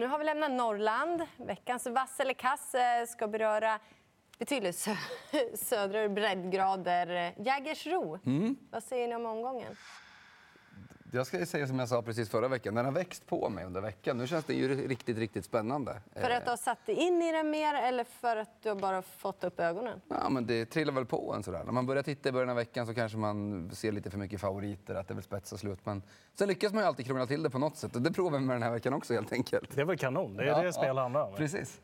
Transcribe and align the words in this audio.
Nu 0.00 0.06
har 0.06 0.18
vi 0.18 0.24
lämnat 0.24 0.50
Norrland. 0.50 1.22
Veckans 1.36 1.86
vass 1.86 2.20
eller 2.20 2.34
kass 2.34 2.74
eh, 2.74 3.06
ska 3.06 3.28
beröra 3.28 3.78
betydligt 4.38 4.76
sö 4.76 4.90
södra 5.54 6.08
breddgrader. 6.08 7.34
Jägersro. 7.38 8.18
Mm. 8.26 8.56
Vad 8.70 8.82
säger 8.82 9.08
ni 9.08 9.14
om 9.14 9.26
omgången? 9.26 9.76
Jag 11.12 11.26
ska 11.26 11.46
säga 11.46 11.66
som 11.66 11.78
jag 11.78 11.88
sa 11.88 12.02
precis 12.02 12.30
förra 12.30 12.48
veckan, 12.48 12.74
den 12.74 12.84
har 12.84 12.92
växt 12.92 13.26
på 13.26 13.48
mig 13.48 13.64
under 13.64 13.80
veckan. 13.80 14.18
Nu 14.18 14.26
känns 14.26 14.44
det 14.44 14.54
ju 14.54 14.88
riktigt, 14.88 15.18
riktigt 15.18 15.44
spännande. 15.44 16.00
För 16.14 16.30
att 16.30 16.44
du 16.44 16.50
har 16.50 16.56
satt 16.56 16.86
dig 16.86 16.94
in 16.94 17.22
i 17.22 17.32
den 17.32 17.50
mer 17.50 17.74
eller 17.74 18.04
för 18.04 18.36
att 18.36 18.62
du 18.62 18.68
har 18.68 18.76
bara 18.76 19.02
fått 19.02 19.44
upp 19.44 19.60
ögonen? 19.60 20.00
Ja, 20.08 20.28
men 20.28 20.46
det 20.46 20.64
trillar 20.64 20.92
väl 20.92 21.06
på 21.06 21.34
en 21.36 21.42
sådär. 21.42 21.64
När 21.64 21.72
man 21.72 21.86
börjar 21.86 22.02
titta 22.02 22.28
i 22.28 22.32
början 22.32 22.50
av 22.50 22.56
veckan 22.56 22.86
så 22.86 22.94
kanske 22.94 23.18
man 23.18 23.70
ser 23.74 23.92
lite 23.92 24.10
för 24.10 24.18
mycket 24.18 24.40
favoriter, 24.40 24.94
att 24.94 25.08
det 25.08 25.14
vill 25.14 25.22
spetsa 25.24 25.56
slut. 25.56 25.78
Men 25.84 26.02
sen 26.34 26.48
lyckas 26.48 26.72
man 26.72 26.82
ju 26.82 26.86
alltid 26.86 27.06
krångla 27.06 27.26
till 27.26 27.42
det 27.42 27.50
på 27.50 27.58
något 27.58 27.76
sätt 27.76 27.96
och 27.96 28.02
det 28.02 28.12
provar 28.12 28.38
vi 28.38 28.44
med 28.44 28.56
den 28.56 28.62
här 28.62 28.72
veckan 28.72 28.92
också 28.92 29.14
helt 29.14 29.32
enkelt. 29.32 29.74
Det 29.74 29.80
är 29.80 29.84
väl 29.84 29.98
kanon, 29.98 30.36
det 30.36 30.42
är 30.42 30.46
ja, 30.46 30.62
det 30.62 30.72
spel 30.72 30.98
handlar 30.98 31.28
om. 31.28 31.34
Precis. 31.34 31.80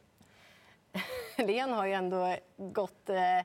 Len 1.38 1.72
har 1.72 1.86
ju 1.86 1.92
ändå 1.92 2.36
gått 2.56 3.08
eh 3.08 3.16
Eh, 3.16 3.44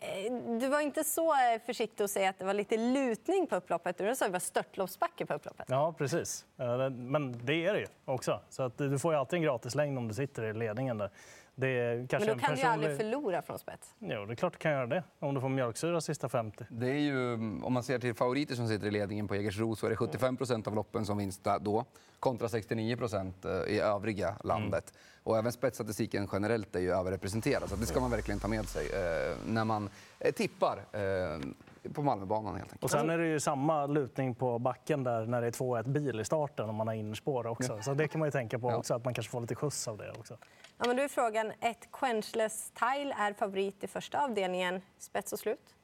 Eh, 0.00 0.32
du 0.60 0.68
var 0.68 0.80
inte 0.80 1.04
så 1.04 1.32
eh, 1.32 1.60
försiktig 1.66 2.04
att 2.04 2.10
säga 2.10 2.30
att 2.30 2.38
det 2.38 2.44
var 2.44 2.54
lite 2.54 2.76
lutning 2.76 3.46
på 3.46 3.56
upploppet. 3.56 3.98
Du 3.98 4.04
sa 4.04 4.24
att 4.24 4.28
det 4.28 4.32
var 4.32 4.38
störtloppsbacke 4.38 5.26
på 5.26 5.34
upploppet. 5.34 5.66
Ja, 5.68 5.94
precis. 5.98 6.44
Eh, 6.58 6.90
men 6.90 7.46
det 7.46 7.66
är 7.66 7.72
det 7.72 7.80
ju 7.80 7.86
också. 8.04 8.40
Så 8.48 8.62
att 8.62 8.78
du 8.78 8.98
får 8.98 9.12
ju 9.12 9.18
alltid 9.18 9.36
en 9.36 9.42
gratislängd 9.42 9.98
om 9.98 10.08
du 10.08 10.14
sitter 10.14 10.42
i 10.42 10.52
ledningen. 10.52 10.98
Där. 10.98 11.10
Det 11.58 11.68
är 11.68 12.06
kanske 12.06 12.28
Men 12.28 12.38
då 12.38 12.40
kan 12.40 12.50
personlig... 12.50 12.56
du 12.56 12.60
ju 12.60 12.72
aldrig 12.72 12.96
förlora 12.96 13.42
från 13.42 13.58
spets. 13.58 13.94
Jo, 13.98 14.26
det 14.26 14.32
är 14.32 14.34
klart 14.34 14.52
du 14.52 14.58
kan 14.58 14.72
göra 14.72 14.86
det. 14.86 15.02
Om 15.18 15.34
du 15.34 15.40
får 15.40 15.48
mjölksyra 15.48 16.00
sista 16.00 16.28
50. 16.28 16.64
Det 16.68 16.90
är 16.90 16.98
ju, 16.98 17.32
om 17.62 17.72
man 17.72 17.82
ser 17.82 17.98
till 17.98 18.14
favoriter 18.14 18.54
som 18.54 18.68
sitter 18.68 18.86
i 18.86 18.90
ledningen 18.90 19.28
på 19.28 19.36
Jägersro 19.36 19.76
så 19.76 19.86
är 19.86 19.90
det 19.90 19.96
75 19.96 20.36
procent 20.36 20.66
av 20.66 20.74
loppen 20.74 21.06
som 21.06 21.18
vinst 21.18 21.46
då 21.60 21.84
kontra 22.20 22.48
69 22.48 22.96
procent 22.96 23.44
eh, 23.44 23.50
i 23.50 23.80
övriga 23.80 24.36
landet. 24.44 24.92
Mm. 24.92 25.22
Och 25.22 25.38
även 25.38 25.52
spetsstatistiken 25.52 26.28
generellt 26.32 26.76
är 26.76 26.80
ju 26.80 26.90
överrepresenterad. 26.92 27.68
Så 27.68 27.76
det 27.76 27.86
ska 27.86 28.00
man 28.00 28.10
verkligen 28.10 28.40
ta 28.40 28.48
med 28.48 28.68
sig 28.68 28.86
eh, 28.86 29.36
när 29.46 29.64
man 29.64 29.90
eh, 30.18 30.32
tippar 30.32 30.78
eh, 30.92 31.92
på 31.92 32.02
Malmöbanan. 32.02 32.54
Helt 32.54 32.64
enkelt. 32.64 32.84
Och 32.84 32.90
sen 32.90 33.10
är 33.10 33.18
det 33.18 33.26
ju 33.26 33.40
samma 33.40 33.86
lutning 33.86 34.34
på 34.34 34.58
backen 34.58 35.04
där 35.04 35.26
när 35.26 35.40
det 35.40 35.46
är 35.46 35.50
2-1 35.50 35.88
bil 35.88 36.20
i 36.20 36.24
starten 36.24 36.68
om 36.68 36.74
man 36.74 36.86
har 36.86 36.94
innerspår 36.94 37.46
också. 37.46 37.78
Så 37.82 37.94
det 37.94 38.08
kan 38.08 38.18
man 38.18 38.26
ju 38.26 38.30
tänka 38.30 38.58
på 38.58 38.68
också, 38.68 38.94
att 38.94 39.04
man 39.04 39.14
kanske 39.14 39.30
får 39.30 39.40
lite 39.40 39.54
skjuts 39.54 39.88
av 39.88 39.98
det 39.98 40.10
också. 40.10 40.36
Ja, 40.78 40.84
men 40.86 40.96
då 40.96 41.02
är 41.02 41.08
frågan, 41.08 41.52
ett 41.60 41.88
quenchless 41.92 42.70
tile 42.70 43.14
är 43.18 43.32
favorit 43.32 43.84
i 43.84 43.86
första 43.86 44.24
avdelningen. 44.24 44.82
Spets 44.98 45.32
och 45.32 45.38
slut? 45.38 45.74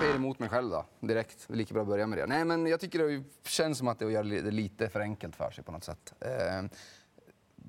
säger 0.00 0.14
emot 0.14 0.38
mig 0.38 0.48
själv 0.48 0.70
då, 0.70 0.84
direkt. 1.00 1.46
Lika 1.50 1.74
bra 1.74 1.82
att 1.82 1.88
börja 1.88 2.06
med 2.06 2.18
det. 2.18 2.26
Nej, 2.26 2.44
men 2.44 2.66
jag 2.66 2.80
tycker 2.80 2.98
det 2.98 3.24
känns 3.48 3.78
som 3.78 3.88
att 3.88 3.98
det 3.98 4.12
göra 4.12 4.22
det 4.22 4.50
lite 4.50 4.88
för 4.88 5.00
enkelt 5.00 5.36
för 5.36 5.50
sig 5.50 5.64
på 5.64 5.72
något 5.72 5.84
sätt. 5.84 6.14
Eh, 6.20 6.28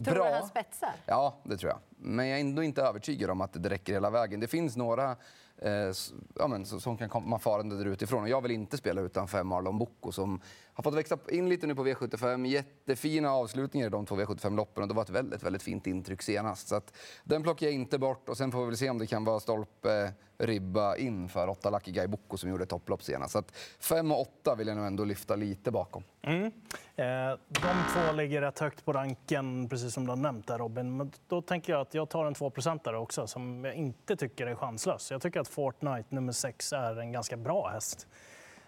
Tror 0.05 0.15
du 0.15 0.23
han 0.23 0.47
spetsar? 0.47 0.93
Ja, 1.05 1.37
det 1.43 1.57
tror 1.57 1.69
jag. 1.71 1.79
Men 2.01 2.27
jag 2.27 2.37
är 2.37 2.41
ändå 2.41 2.63
inte 2.63 2.81
övertygad 2.81 3.29
om 3.29 3.41
att 3.41 3.63
det 3.63 3.69
räcker 3.69 3.93
hela 3.93 4.09
vägen. 4.09 4.39
Det 4.39 4.47
finns 4.47 4.77
några 4.77 5.15
eh, 5.57 5.91
ja, 6.35 6.47
men, 6.47 6.65
som 6.65 6.97
kan 6.97 7.09
komma 7.09 7.39
farande 7.39 7.77
där 7.77 7.85
utifrån. 7.85 8.23
Och 8.23 8.29
jag 8.29 8.41
vill 8.41 8.51
inte 8.51 8.77
spela 8.77 9.01
utan 9.01 9.27
fem 9.27 9.47
Marlon 9.47 9.77
Bocco 9.77 10.11
som 10.11 10.41
har 10.73 10.83
fått 10.83 10.93
växa 10.93 11.17
in 11.29 11.49
lite 11.49 11.67
nu 11.67 11.75
på 11.75 11.85
V75. 11.85 12.47
Jättefina 12.47 13.31
avslutningar 13.31 13.87
i 13.87 13.89
de 13.89 14.05
två 14.05 14.15
V75-loppen 14.15 14.81
och 14.83 14.87
det 14.87 14.93
var 14.93 15.03
ett 15.03 15.09
väldigt, 15.09 15.43
väldigt 15.43 15.63
fint 15.63 15.87
intryck 15.87 16.21
senast. 16.21 16.67
Så 16.67 16.75
att, 16.75 16.97
den 17.23 17.43
plockar 17.43 17.67
jag 17.67 17.73
inte 17.73 17.99
bort 17.99 18.29
och 18.29 18.37
sen 18.37 18.51
får 18.51 18.59
vi 18.59 18.65
väl 18.65 18.77
se 18.77 18.89
om 18.89 18.97
det 18.97 19.07
kan 19.07 19.23
vara 19.23 19.39
stolpe, 19.39 20.13
ribba 20.37 20.95
in 20.95 21.29
för 21.29 21.49
åtta 21.49 21.69
Lucky 21.69 21.91
Guy 21.91 22.07
Bocco 22.07 22.37
som 22.37 22.49
gjorde 22.49 22.65
topplopp 22.65 23.03
senast. 23.03 23.31
Så 23.31 23.39
att 23.39 23.57
fem 23.79 24.11
och 24.11 24.21
åtta 24.21 24.55
vill 24.55 24.67
jag 24.67 24.77
nog 24.77 24.85
ändå 24.85 25.03
lyfta 25.03 25.35
lite 25.35 25.71
bakom. 25.71 26.03
Mm. 26.21 26.51
Eh, 26.95 27.37
de 27.47 27.83
två 27.93 28.13
ligger 28.13 28.41
rätt 28.41 28.59
högt 28.59 28.85
på 28.85 28.93
ranken, 28.93 29.69
precis 29.69 29.93
som 29.93 30.05
du 30.05 30.11
har 30.11 30.17
nämnt 30.17 30.47
där 30.47 30.57
Robin. 30.57 30.97
Men 30.97 31.11
då 31.27 31.41
tänker 31.41 31.73
jag 31.73 31.81
att 31.81 31.90
jag 31.93 32.09
tar 32.09 32.25
en 32.25 32.33
2 32.33 32.51
där 32.83 32.95
också 32.95 33.27
som 33.27 33.65
jag 33.65 33.75
inte 33.75 34.15
tycker 34.15 34.47
är 34.47 34.55
chanslös. 34.55 35.11
Jag 35.11 35.21
tycker 35.21 35.39
att 35.39 35.47
Fortnite 35.47 36.05
nummer 36.09 36.31
6 36.31 36.73
är 36.73 36.99
en 36.99 37.11
ganska 37.11 37.37
bra 37.37 37.67
häst. 37.67 38.07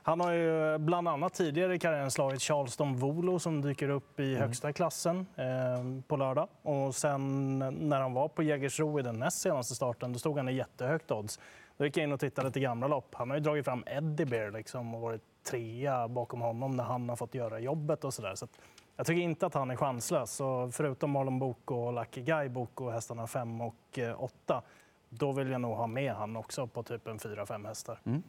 Han 0.05 0.19
har 0.19 0.31
ju 0.31 0.77
bland 0.77 1.07
annat 1.07 1.33
tidigare 1.33 1.75
i 1.75 1.79
karriären 1.79 2.11
slagit 2.11 2.41
Charleston 2.41 2.95
Volo 2.95 3.39
som 3.39 3.61
dyker 3.61 3.89
upp 3.89 4.19
i 4.19 4.29
mm. 4.35 4.41
högsta 4.41 4.73
klassen 4.73 5.27
eh, 5.35 6.01
på 6.07 6.17
lördag. 6.17 6.47
Och 6.61 6.95
sen 6.95 7.59
när 7.59 8.01
han 8.01 8.13
var 8.13 8.27
på 8.27 8.43
Jägersro 8.43 8.99
i 8.99 9.01
den 9.01 9.19
näst 9.19 9.41
senaste 9.41 9.75
starten, 9.75 10.13
då 10.13 10.19
stod 10.19 10.37
han 10.37 10.49
i 10.49 10.53
jättehögt 10.53 11.11
odds. 11.11 11.39
Då 11.77 11.85
gick 11.85 11.97
jag 11.97 12.03
in 12.03 12.11
och 12.11 12.19
tittade 12.19 12.47
lite 12.47 12.59
gamla 12.59 12.87
lopp. 12.87 13.15
Han 13.15 13.29
har 13.29 13.37
ju 13.37 13.43
dragit 13.43 13.65
fram 13.65 13.83
Eddie 13.87 14.25
Bear 14.25 14.51
liksom 14.51 14.95
och 14.95 15.01
varit 15.01 15.21
trea 15.43 16.07
bakom 16.07 16.41
honom 16.41 16.71
när 16.71 16.83
han 16.83 17.09
har 17.09 17.15
fått 17.15 17.35
göra 17.35 17.59
jobbet 17.59 18.03
och 18.03 18.13
sådär. 18.13 18.35
Så 18.35 18.47
jag 18.95 19.05
tycker 19.05 19.21
inte 19.21 19.45
att 19.45 19.53
han 19.53 19.71
är 19.71 19.75
chanslös. 19.75 20.31
Så 20.31 20.69
förutom 20.71 21.11
Marlon 21.11 21.39
Boko 21.39 21.75
och 21.75 21.93
Lucky 21.93 22.21
Guy 22.21 22.49
Boko, 22.49 22.89
hästarna 22.89 23.27
5 23.27 23.61
och 23.61 23.99
8, 24.17 24.55
eh, 24.55 24.61
då 25.09 25.31
vill 25.31 25.51
jag 25.51 25.61
nog 25.61 25.75
ha 25.75 25.87
med 25.87 26.13
han 26.13 26.35
också 26.35 26.67
på 26.67 26.83
typ 26.83 27.07
en 27.07 27.19
4-5 27.19 27.67
hästar. 27.67 27.99
Mm. 28.05 28.23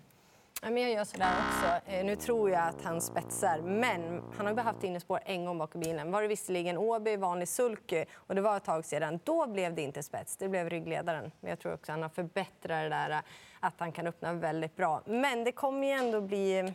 jag 0.76 0.90
gör 0.90 1.04
sådär 1.04 1.32
också. 1.48 1.90
Eh, 1.90 2.04
nu 2.04 2.16
tror 2.16 2.50
jag 2.50 2.68
att 2.68 2.82
han 2.82 3.00
spetsar, 3.00 3.60
men 3.60 4.22
han 4.36 4.46
har 4.46 4.54
bara 4.54 4.62
haft 4.62 4.84
innerspår 4.84 5.20
en 5.24 5.44
gång 5.44 5.58
bakom 5.58 5.80
bilen. 5.80 6.12
Var 6.12 6.22
det 6.22 6.28
visserligen 6.28 6.78
Åby, 6.78 7.16
vanlig 7.16 7.48
sulky, 7.48 8.04
och 8.14 8.34
det 8.34 8.40
var 8.40 8.56
ett 8.56 8.64
tag 8.64 8.84
sedan. 8.84 9.20
Då 9.24 9.46
blev 9.46 9.74
det 9.74 9.82
inte 9.82 10.02
spets, 10.02 10.36
det 10.36 10.48
blev 10.48 10.70
ryggledaren. 10.70 11.32
Men 11.40 11.50
jag 11.50 11.58
tror 11.58 11.74
också 11.74 11.92
att 11.92 11.96
han 11.96 12.02
har 12.02 12.08
förbättrat 12.08 12.82
det 12.82 12.88
där, 12.88 13.22
att 13.60 13.74
han 13.78 13.92
kan 13.92 14.06
öppna 14.06 14.32
väldigt 14.32 14.76
bra. 14.76 15.02
Men 15.06 15.44
det 15.44 15.52
kommer 15.52 15.86
ju 15.86 15.92
ändå 15.92 16.20
bli 16.20 16.74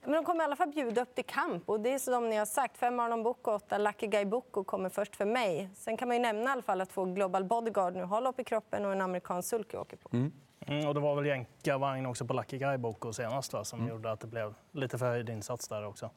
men 0.00 0.12
de 0.12 0.24
kommer 0.24 0.40
i 0.40 0.44
alla 0.44 0.56
fall 0.56 0.68
bjuda 0.68 1.02
upp 1.02 1.14
till 1.14 1.24
kamp. 1.24 1.68
Och 1.68 1.80
det 1.80 1.94
är 1.94 1.98
som 1.98 2.28
ni 2.28 2.36
har 2.36 2.46
sagt, 2.46 2.78
fem 2.78 3.00
Arnon 3.00 3.22
Boko 3.22 3.50
och 3.50 3.56
åtta 3.56 3.78
Lucky 3.78 4.06
Guy 4.06 4.24
Boko 4.24 4.64
kommer 4.64 4.88
först 4.88 5.16
för 5.16 5.24
mig. 5.24 5.68
Sen 5.74 5.96
kan 5.96 6.08
man 6.08 6.16
ju 6.16 6.22
nämna 6.22 6.50
i 6.50 6.52
alla 6.52 6.62
fall 6.62 6.80
att 6.80 6.90
två 6.90 7.04
Global 7.04 7.44
Bodyguard 7.44 7.94
nu 7.94 8.02
har 8.02 8.20
lopp 8.20 8.40
i 8.40 8.44
kroppen 8.44 8.84
och 8.84 8.92
en 8.92 9.00
amerikansk 9.00 9.48
sulky 9.48 9.76
åker 9.76 9.96
på. 9.96 10.08
Mm. 10.12 10.32
Mm, 10.66 10.88
och 10.88 10.94
det 10.94 11.00
var 11.00 11.14
väl 11.14 11.26
jänkarvagn 11.26 12.06
också 12.06 12.24
på 12.24 12.34
Lucky 12.34 12.58
Guy 12.58 12.76
Boko 12.76 13.12
senast 13.12 13.52
va, 13.52 13.64
som 13.64 13.78
mm. 13.78 13.90
gjorde 13.90 14.12
att 14.12 14.20
det 14.20 14.26
blev 14.26 14.54
lite 14.72 14.98
förhöjd 14.98 15.28
insats 15.28 15.68
där 15.68 15.86
också. 15.86 16.10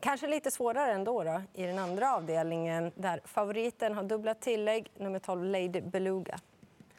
Kanske 0.00 0.26
lite 0.26 0.50
svårare 0.50 0.92
ändå 0.92 1.24
då, 1.24 1.42
i 1.54 1.66
den 1.66 1.78
andra 1.78 2.14
avdelningen 2.14 2.92
där 2.94 3.20
favoriten 3.24 3.94
har 3.94 4.02
dubbla 4.02 4.34
tillägg, 4.34 4.90
nummer 4.96 5.18
12 5.18 5.44
Lady 5.44 5.80
Beluga. 5.80 6.40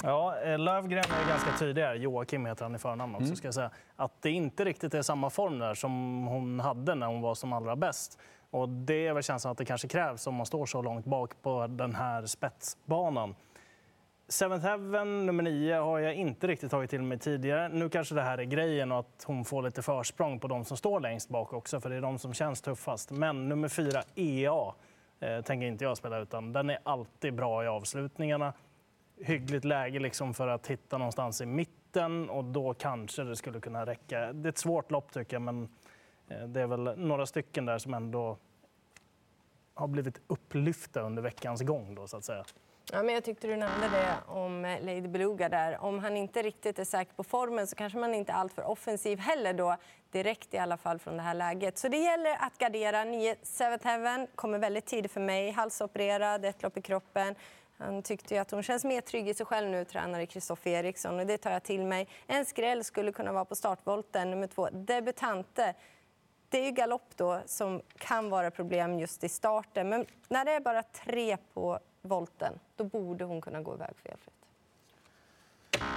Ja, 0.04 0.40
eh, 0.40 0.60
Lövgren 0.60 1.04
är 1.04 1.30
ganska 1.30 1.58
tydlig 1.60 1.82
här. 1.84 1.96
Joakim 1.96 2.46
heter 2.46 2.66
han 2.66 2.76
i 2.76 2.78
förnamn 2.78 3.16
också. 3.16 3.26
Mm. 3.26 3.36
Ska 3.36 3.48
jag 3.48 3.54
säga. 3.54 3.72
Att 3.96 4.22
det 4.22 4.30
inte 4.30 4.66
riktigt 4.66 4.94
är 4.94 5.02
samma 5.02 5.30
form 5.30 5.60
där 5.60 5.74
som 5.74 6.24
hon 6.28 6.60
hade 6.60 6.96
när 6.96 7.08
hon 7.08 7.22
var 7.22 7.36
som 7.36 7.54
allra 7.54 7.76
bäst. 7.76 8.20
Och 8.50 8.70
det 8.70 9.08
är 9.08 9.14
väl 9.14 9.24
känslan 9.24 9.52
att 9.52 9.58
det 9.58 9.66
kanske 9.66 9.88
krävs 9.88 10.28
om 10.28 10.36
man 10.36 10.46
står 10.46 10.66
så 10.66 10.82
långt 10.82 11.06
bak 11.06 11.42
på 11.42 11.68
den 11.68 11.96
här 11.96 12.26
spetsbanan. 12.26 13.36
Seventh 14.28 14.66
Heaven, 14.66 15.26
nummer 15.26 15.44
nio, 15.44 15.76
har 15.76 16.00
jag 16.00 16.16
inte 16.16 16.48
riktigt 16.48 16.72
tagit 16.72 16.90
till 16.90 17.02
mig 17.02 17.20
tidigare. 17.20 17.70
Nu 17.70 17.90
kanske 17.90 18.16
det 18.16 18.22
här 18.22 18.38
är 18.38 18.44
grejen 18.44 18.92
och 18.92 19.00
att 19.00 19.24
hon 19.28 19.46
får 19.46 19.64
lite 19.64 19.82
försprång 19.82 20.40
på 20.40 20.48
de 20.48 20.66
som 20.66 20.78
står 20.78 21.00
längst 21.00 21.30
bak 21.30 21.54
också, 21.54 21.82
för 21.82 21.90
det 21.90 21.96
är 21.96 22.02
de 22.02 22.20
som 22.20 22.34
känns 22.34 22.62
tuffast. 22.62 23.12
Men 23.12 23.50
nummer 23.50 23.68
fyra, 23.68 24.04
EA, 24.16 24.74
eh, 25.20 25.42
tänker 25.42 25.68
inte 25.68 25.84
jag 25.84 25.98
spela 25.98 26.20
utan 26.20 26.54
den 26.54 26.70
är 26.70 26.78
alltid 26.84 27.34
bra 27.36 27.64
i 27.64 27.68
avslutningarna 27.68 28.54
hyggligt 29.24 29.66
läge 29.66 30.00
liksom 30.00 30.34
för 30.34 30.48
att 30.48 30.68
hitta 30.68 30.98
någonstans 30.98 31.42
i 31.42 31.46
mitten 31.46 32.30
och 32.30 32.44
då 32.44 32.74
kanske 32.74 33.24
det 33.24 33.36
skulle 33.36 33.59
kunna 33.59 33.86
räcka. 33.86 34.34
Det 34.34 34.48
är 34.48 34.50
ett 34.50 34.58
svårt 34.58 34.92
lopp 34.92 35.14
tycker 35.14 35.36
jag, 35.36 35.42
men 35.42 35.70
eh, 36.28 36.48
det 36.48 36.62
är 36.62 36.68
väl 36.68 37.00
några 37.00 37.26
stycken 37.26 37.66
där 37.66 37.78
som 37.78 37.94
ändå 37.94 38.38
har 39.74 39.88
blivit 39.88 40.22
upplyfta 40.28 41.02
under 41.02 41.22
veckans 41.22 41.62
gång 41.62 41.96
då 41.96 42.08
så 42.08 42.18
att 42.18 42.24
säga. 42.24 42.44
Ja, 42.92 43.04
men 43.04 43.14
jag 43.14 43.24
tyckte 43.24 43.48
du 43.48 43.56
nämnde 43.56 43.90
det 43.90 44.14
om 44.28 44.66
eh, 44.66 44.82
Lady 44.82 45.08
Beluga 45.08 45.50
där. 45.50 45.84
Om 45.84 46.00
han 46.00 46.18
inte 46.18 46.42
riktigt 46.42 46.80
är 46.80 46.84
säker 46.84 47.14
på 47.14 47.24
formen 47.24 47.68
så 47.68 47.76
kanske 47.76 48.00
man 48.00 48.14
inte 48.14 48.32
är 48.32 48.36
alltför 48.36 48.64
offensiv 48.64 49.20
heller 49.20 49.53
då 49.53 49.78
direkt 50.12 50.53
i 50.53 50.58
alla 50.58 50.78
fall 50.78 51.00
från 51.00 51.18
det 51.18 51.24
här 51.24 51.34
läget. 51.34 51.78
Så 51.78 51.88
det 51.88 51.98
gäller 51.98 52.38
att 52.40 52.58
gardera. 52.58 53.03
9 53.03 53.35
Seventh 53.41 53.88
Heaven 53.88 54.28
kommer 54.35 54.59
väldigt 54.59 54.85
tidigt 54.85 55.12
för 55.12 55.22
mig. 55.22 55.52
Halsopererad, 55.52 56.46
ett 56.46 56.64
lopp 56.64 56.78
i 56.78 56.82
kroppen. 56.82 57.35
Han 57.82 58.04
tyckte 58.04 58.42
att 58.42 58.52
hon 58.52 58.64
känns 58.64 58.84
mer 58.84 59.02
trygg 59.02 59.30
i 59.30 59.34
sig 59.34 59.46
själv 59.46 59.70
nu, 59.70 59.86
tränare 59.86 60.26
Kristoffer 60.26 60.72
Eriksson. 60.72 61.20
Och 61.20 61.26
det 61.26 61.38
tar 61.38 61.52
jag 61.52 61.64
till 61.64 61.86
mig. 61.86 62.08
En 62.28 62.46
skräll 62.46 62.84
skulle 62.84 63.12
kunna 63.12 63.32
vara 63.32 63.46
på 63.46 63.56
startvolten. 63.56 64.32
Nummer 64.32 64.48
två, 64.48 64.70
debutante. 64.70 65.74
Det 66.50 66.60
är 66.60 66.66
ju 66.66 66.72
galopp 66.72 67.18
då 67.18 67.42
som 67.46 67.82
kan 67.98 68.30
vara 68.30 68.52
problem 68.52 69.00
just 69.00 69.24
i 69.24 69.30
starten. 69.30 69.90
Men 69.90 70.06
när 70.30 70.46
det 70.46 70.52
är 70.52 70.60
bara 70.60 70.84
tre 70.84 71.38
på 71.54 71.80
volten, 72.02 72.60
då 72.76 72.84
borde 72.84 73.24
hon 73.24 73.42
kunna 73.42 73.62
gå 73.62 73.74
iväg 73.74 73.96
felfritt. 74.04 74.41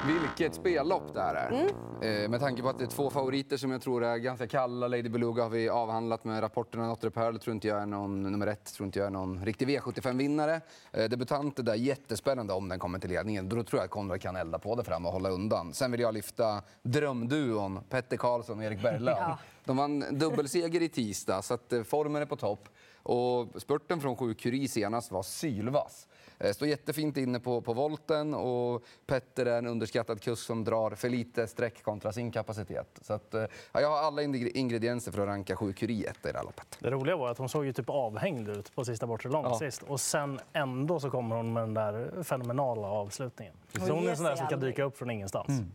Vilket 0.06 0.54
spellopp 0.54 1.14
det 1.14 1.20
här 1.20 1.34
är. 1.34 1.50
Mm. 1.50 2.24
Eh, 2.24 2.28
med 2.30 2.40
tanke 2.40 2.62
på 2.62 2.68
att 2.68 2.78
det 2.78 2.84
är 2.84 2.88
två 2.88 3.10
favoriter 3.10 3.56
som 3.56 3.70
jag 3.70 3.82
tror 3.82 4.04
är 4.04 4.16
ganska 4.16 4.46
kalla. 4.46 4.88
Lady 4.88 5.08
Beluga 5.08 5.42
har 5.42 5.50
vi 5.50 5.68
avhandlat 5.68 6.24
med 6.24 6.42
rapporterna. 6.42 6.86
Notre 6.86 7.10
Pearl 7.10 7.38
tror 7.38 7.54
inte 7.54 7.68
jag 7.68 7.82
är 7.82 7.86
någon 7.86 8.22
nummer 8.22 8.46
ett, 8.46 8.74
tror 8.74 8.86
inte 8.86 8.98
jag 8.98 9.06
är 9.06 9.10
någon 9.10 9.44
riktig 9.44 9.68
V75-vinnare. 9.68 10.60
Eh, 10.92 11.04
debutanter 11.04 11.62
där, 11.62 11.74
jättespännande 11.74 12.52
om 12.52 12.68
den 12.68 12.78
kommer 12.78 12.98
till 12.98 13.10
ledningen. 13.10 13.48
Då 13.48 13.62
tror 13.62 13.80
jag 13.80 13.84
att 13.84 13.90
Konrad 13.90 14.20
kan 14.20 14.36
elda 14.36 14.58
på 14.58 14.74
det 14.74 14.84
fram 14.84 15.06
och 15.06 15.12
hålla 15.12 15.30
undan. 15.30 15.74
Sen 15.74 15.90
vill 15.90 16.00
jag 16.00 16.14
lyfta 16.14 16.62
drömduon 16.82 17.80
Petter 17.88 18.16
Karlsson 18.16 18.58
och 18.58 18.64
Erik 18.64 18.82
Berglöf. 18.82 19.18
ja. 19.20 19.38
De 19.64 19.76
vann 19.76 20.04
dubbelseger 20.10 20.82
i 20.82 20.88
tisdag, 20.88 21.42
så 21.42 21.54
att 21.54 21.72
eh, 21.72 21.82
formen 21.82 22.22
är 22.22 22.26
på 22.26 22.36
topp. 22.36 22.68
Och 23.02 23.62
spurten 23.62 24.00
från 24.00 24.16
7 24.16 24.34
Curie 24.34 24.68
senast 24.68 25.12
var 25.12 25.22
sylvass. 25.22 26.08
Eh, 26.38 26.52
står 26.52 26.68
jättefint 26.68 27.16
inne 27.16 27.40
på, 27.40 27.60
på 27.60 27.72
volten 27.72 28.34
och 28.34 28.84
Petter 29.06 29.46
är 29.46 29.58
en 29.58 29.66
underskattad 29.66 30.20
kusk 30.22 30.46
som 30.46 30.64
drar 30.64 30.90
för 30.90 31.08
lite 31.08 31.46
streck 31.46 31.82
kontra 31.82 32.12
sin 32.12 32.32
kapacitet. 32.32 32.98
Så 33.02 33.12
att, 33.12 33.34
eh, 33.34 33.44
ja, 33.72 33.80
jag 33.80 33.88
har 33.88 33.98
alla 33.98 34.22
ingredienser 34.22 35.12
för 35.12 35.20
att 35.20 35.28
ranka 35.28 35.56
7 35.56 35.72
Curie 35.72 36.10
i 36.10 36.12
det 36.22 36.36
här 36.36 36.44
loppet. 36.44 36.78
Det 36.80 36.90
roliga 36.90 37.16
var 37.16 37.30
att 37.30 37.38
hon 37.38 37.48
såg 37.48 37.64
ju 37.64 37.72
typ 37.72 37.90
avhängd 37.90 38.48
ut 38.48 38.74
på 38.74 38.84
sista 38.84 39.06
bortre 39.06 39.30
långt 39.30 39.48
ja. 39.50 39.58
sist 39.58 39.82
och 39.82 40.00
sen 40.00 40.40
ändå 40.52 41.00
så 41.00 41.10
kommer 41.10 41.36
hon 41.36 41.52
med 41.52 41.62
den 41.62 41.74
där 41.74 42.22
fenomenala 42.22 42.88
avslutningen. 42.88 43.54
Så 43.72 43.92
hon 43.92 44.06
är 44.06 44.10
en 44.10 44.16
sån 44.16 44.26
där 44.26 44.36
som 44.36 44.46
kan 44.46 44.60
dyka 44.60 44.84
upp 44.84 44.98
från 44.98 45.10
ingenstans. 45.10 45.48
Mm. 45.48 45.72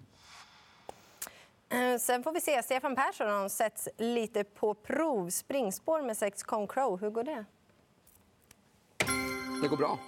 Eh, 1.69 1.99
sen 1.99 2.23
får 2.23 2.31
vi 2.31 2.41
se. 2.41 2.63
Stefan 2.63 2.95
Persson 2.95 3.49
sätts 3.49 3.87
lite 3.97 4.43
på 4.43 4.73
prov. 4.73 5.29
Springspår 5.29 6.01
med 6.01 6.17
6 6.17 6.43
Concrow. 6.43 7.01
Hur 7.01 7.09
går 7.09 7.23
det? 7.23 7.45
Det 9.61 9.67
går 9.67 9.77
bra. 9.77 9.99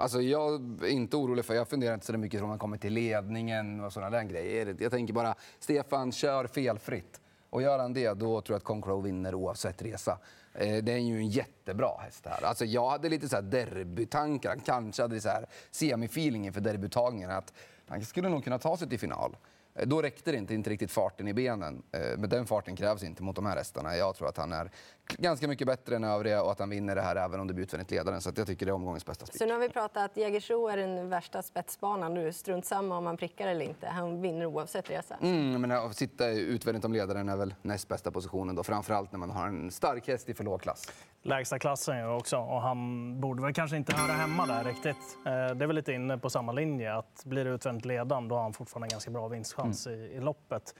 Alltså 0.00 0.20
jag 0.20 0.54
är 0.82 0.86
inte 0.86 1.16
orolig 1.16 1.44
för, 1.44 1.54
jag 1.54 1.68
funderar 1.68 1.94
inte 1.94 2.06
så 2.06 2.12
mycket 2.12 2.40
på 2.40 2.44
om 2.44 2.50
han 2.50 2.58
kommer 2.58 2.76
till 2.76 2.92
ledningen 2.92 3.84
och 3.84 3.92
sådana 3.92 4.10
där 4.10 4.24
grejer. 4.24 4.76
Jag 4.78 4.90
tänker 4.92 5.14
bara, 5.14 5.34
Stefan, 5.58 6.12
kör 6.12 6.46
felfritt. 6.46 7.20
Och 7.50 7.62
gör 7.62 7.78
han 7.78 7.92
det, 7.92 8.12
då 8.12 8.40
tror 8.40 8.54
jag 8.54 8.56
att 8.56 8.64
Concrow 8.64 9.02
vinner 9.02 9.34
oavsett 9.34 9.82
resa. 9.82 10.18
Eh, 10.54 10.76
det 10.76 10.92
är 10.92 10.98
ju 10.98 11.16
en 11.16 11.28
jättebra 11.28 11.90
häst 12.00 12.26
här. 12.26 12.44
Alltså 12.44 12.64
jag 12.64 12.90
hade 12.90 13.08
lite 13.08 13.28
så 13.28 13.36
här 13.36 13.42
derbytankar, 13.42 14.58
kanske 14.64 15.02
hade 15.02 15.20
så 15.20 15.28
här 15.28 15.46
semifeeling 15.70 16.46
inför 16.46 16.60
derbytagningen. 16.60 17.30
Att 17.30 17.52
han 17.88 18.04
skulle 18.04 18.28
nog 18.28 18.44
kunna 18.44 18.58
ta 18.58 18.76
sig 18.76 18.88
till 18.88 18.98
final. 18.98 19.36
Eh, 19.74 19.86
då 19.86 20.02
räckte 20.02 20.30
det 20.32 20.36
inte, 20.36 20.54
inte 20.54 20.70
riktigt 20.70 20.90
farten 20.90 21.28
i 21.28 21.34
benen. 21.34 21.82
Eh, 21.92 22.00
men 22.18 22.30
den 22.30 22.46
farten 22.46 22.76
krävs 22.76 23.02
inte 23.02 23.22
mot 23.22 23.36
de 23.36 23.46
här 23.46 23.56
hästarna. 23.56 23.96
Jag 23.96 24.16
tror 24.16 24.28
att 24.28 24.36
han 24.36 24.52
är 24.52 24.70
ganska 25.18 25.48
mycket 25.48 25.66
bättre 25.66 25.96
än 25.96 26.04
övriga 26.04 26.42
och 26.42 26.52
att 26.52 26.58
han 26.58 26.70
vinner 26.70 26.94
det 26.94 27.02
här 27.02 27.16
även 27.16 27.40
om 27.40 27.46
det 27.46 27.54
blir 27.54 27.64
utvändigt 27.64 27.90
ledaren. 27.90 28.20
Så 28.20 28.30
jag 28.36 28.46
tycker 28.46 28.66
det 28.66 28.70
är 28.70 28.74
omgångens 28.74 29.06
bästa 29.06 29.26
spik. 29.26 29.38
Så 29.38 29.46
nu 29.46 29.52
har 29.52 29.60
vi 29.60 29.68
pratat 29.68 30.10
att 30.10 30.16
Jägersro 30.16 30.68
är 30.68 30.76
den 30.76 31.08
värsta 31.08 31.42
spetsbanan 31.42 32.14
nu. 32.14 32.32
Strunt 32.32 32.66
samma 32.66 32.98
om 32.98 33.04
man 33.04 33.16
prickar 33.16 33.48
eller 33.48 33.64
inte. 33.64 33.86
Han 33.86 34.22
vinner 34.22 34.46
oavsett 34.46 34.90
resa. 34.90 35.16
Mm, 35.22 35.60
men 35.60 35.70
att 35.70 35.96
sitta 35.96 36.28
utvändigt 36.28 36.84
om 36.84 36.92
ledaren 36.92 37.28
är 37.28 37.36
väl 37.36 37.54
näst 37.62 37.88
bästa 37.88 38.10
positionen 38.10 38.54
då. 38.54 38.62
Framförallt 38.62 39.12
när 39.12 39.18
man 39.18 39.30
har 39.30 39.48
en 39.48 39.70
stark 39.70 40.08
häst 40.08 40.28
i 40.28 40.34
för 40.34 40.44
låg 40.44 40.62
klass. 40.62 40.92
Lägsta 41.22 41.58
klassen 41.58 42.10
också 42.10 42.36
och 42.36 42.62
han 42.62 43.20
borde 43.20 43.42
väl 43.42 43.54
kanske 43.54 43.76
inte 43.76 43.96
höra 43.96 44.12
hemma 44.12 44.46
där 44.46 44.64
riktigt. 44.64 44.96
Eh, 45.26 45.32
det 45.32 45.64
är 45.64 45.66
väl 45.66 45.76
lite 45.76 45.92
inne 45.92 46.18
på 46.18 46.30
samma 46.30 46.52
linje 46.52 46.94
att 46.94 47.22
blir 47.24 47.44
det 47.44 47.50
utvändigt 47.50 47.84
ledan 47.84 48.28
då 48.28 48.34
har 48.34 48.42
han 48.42 48.52
fortfarande 48.52 48.86
en 48.86 48.90
ganska 48.90 49.10
bra 49.10 49.28
vinstchans 49.28 49.69
mm. 49.86 50.00
i, 50.00 50.04
i 50.04 50.20
loppet. 50.20 50.74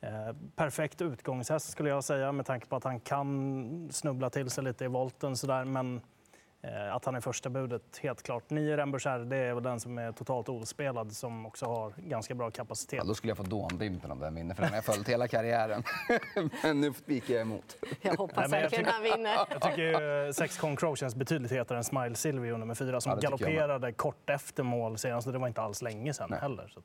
Eh, 0.00 0.36
perfekt 0.56 1.02
utgångshäst 1.02 1.70
skulle 1.70 1.88
jag 1.88 2.04
säga 2.04 2.32
med 2.32 2.46
tanke 2.46 2.66
på 2.66 2.76
att 2.76 2.84
han 2.84 3.00
kan 3.00 3.88
snubbla 3.92 4.30
till 4.30 4.50
sig 4.50 4.64
lite 4.64 4.84
i 4.84 4.88
volten 4.88 5.36
sådär. 5.36 5.64
Men 5.64 6.00
eh, 6.62 6.94
att 6.94 7.04
han 7.04 7.14
är 7.14 7.20
första 7.20 7.50
budet, 7.50 7.98
helt 8.02 8.22
klart. 8.22 8.50
Nio 8.50 8.76
Rembursär, 8.76 9.18
det 9.18 9.36
är 9.36 9.54
väl 9.54 9.62
den 9.62 9.80
som 9.80 9.98
är 9.98 10.12
totalt 10.12 10.48
ospelad 10.48 11.12
som 11.12 11.46
också 11.46 11.66
har 11.66 11.92
ganska 11.96 12.34
bra 12.34 12.50
kapacitet. 12.50 12.98
Ja, 12.98 13.04
då 13.04 13.14
skulle 13.14 13.30
jag 13.30 13.36
få 13.36 13.42
dåndimpen 13.42 14.10
om 14.10 14.18
den 14.18 14.34
vinner, 14.34 14.54
för 14.54 14.62
den 14.62 14.70
har 14.70 14.76
jag 14.76 14.84
följt 14.84 15.08
hela 15.08 15.28
karriären. 15.28 15.82
men 16.62 16.80
nu 16.80 16.92
spikar 16.92 17.34
jag 17.34 17.40
emot. 17.40 17.76
Jag 18.00 18.16
hoppas 18.16 18.52
verkligen 18.52 18.84
han 18.84 19.02
vinner. 19.02 19.36
Jag 19.50 19.62
tycker 19.62 20.32
sex 20.32 20.58
Con 20.58 20.76
Crow 20.76 20.94
känns 20.94 21.14
betydligt 21.14 21.52
hetare 21.52 21.78
än 21.78 21.84
Smile 21.84 22.14
Silvio 22.14 22.56
nummer 22.56 22.74
fyra 22.74 23.00
som 23.00 23.12
ja, 23.12 23.18
galopperade 23.18 23.92
kort 23.92 24.30
efter 24.30 24.62
mål 24.62 24.98
senast. 24.98 25.32
Det 25.32 25.38
var 25.38 25.48
inte 25.48 25.62
alls 25.62 25.82
länge 25.82 26.14
sedan 26.14 26.28
Nej. 26.30 26.40
heller. 26.40 26.68
Så. 26.74 26.80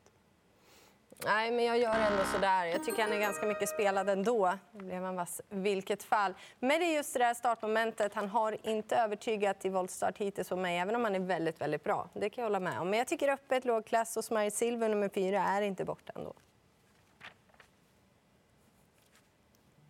Nej, 1.26 1.52
men 1.52 1.66
jag 1.66 1.78
gör 1.78 1.94
ändå 1.94 2.24
sådär. 2.34 2.66
Jag 2.66 2.84
tycker 2.84 3.02
han 3.02 3.14
är 3.14 3.20
ganska 3.20 3.46
mycket 3.46 3.70
spelad 3.70 4.10
ändå. 4.10 4.54
Det 4.72 4.84
blev 4.84 5.04
han 5.04 5.16
vass 5.16 5.42
vilket 5.50 6.04
fall. 6.04 6.34
Men 6.60 6.80
det 6.80 6.86
är 6.86 6.96
just 6.96 7.14
det 7.14 7.20
där 7.20 7.34
startmomentet. 7.34 8.14
Han 8.14 8.30
har 8.30 8.58
inte 8.68 8.96
övertygat 8.96 9.66
i 9.66 9.70
voltstart 9.70 10.18
hittills 10.18 10.50
på 10.50 10.56
mig, 10.56 10.78
även 10.80 10.96
om 10.96 11.04
han 11.04 11.16
är 11.16 11.20
väldigt, 11.20 11.62
väldigt 11.62 11.84
bra. 11.84 12.10
Det 12.14 12.30
kan 12.30 12.42
jag 12.42 12.50
hålla 12.50 12.60
med 12.60 12.80
om. 12.80 12.90
Men 12.90 13.00
jag 13.00 13.08
tycker 13.08 13.30
öppet, 13.30 13.66
lågklass 13.66 14.18
och 14.18 14.26
Smile 14.26 14.52
Silver 14.52 14.90
nummer 14.90 15.10
fyra 15.10 15.44
är 15.44 15.62
inte 15.62 15.86
borta 15.86 16.14
ändå. 16.16 16.34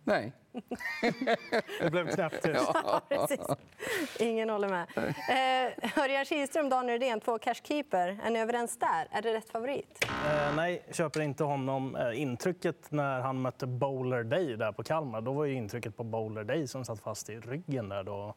Nej. 0.04 0.32
det 1.80 1.90
blev 1.90 2.14
knäppt 2.14 2.46
ja, 2.54 3.00
Ingen 4.18 4.50
håller 4.50 4.68
med. 4.68 4.86
Eh, 4.96 6.02
Örjan 6.02 6.24
Kihlström, 6.24 6.68
Daniel 6.68 7.00
Redén, 7.00 7.20
två 7.20 7.38
cashkeeper. 7.38 8.18
Är 8.24 8.30
ni 8.30 8.40
överens 8.40 8.78
där? 8.78 9.08
Är 9.10 9.22
det 9.22 9.34
rätt 9.34 9.50
favorit? 9.50 10.06
Eh, 10.26 10.56
nej, 10.56 10.82
köper 10.90 11.20
inte 11.20 11.44
honom. 11.44 11.96
Eh, 11.96 12.22
intrycket 12.22 12.90
när 12.90 13.20
han 13.20 13.42
mötte 13.42 13.66
Bowler 13.66 14.24
Day 14.24 14.56
där 14.56 14.72
på 14.72 14.82
Kalmar, 14.82 15.20
då 15.20 15.32
var 15.32 15.44
ju 15.44 15.54
intrycket 15.54 15.96
på 15.96 16.04
Bowler 16.04 16.44
Day 16.44 16.66
som 16.66 16.84
satt 16.84 17.00
fast 17.00 17.30
i 17.30 17.36
ryggen 17.36 17.88
där. 17.88 18.02
Då 18.02 18.34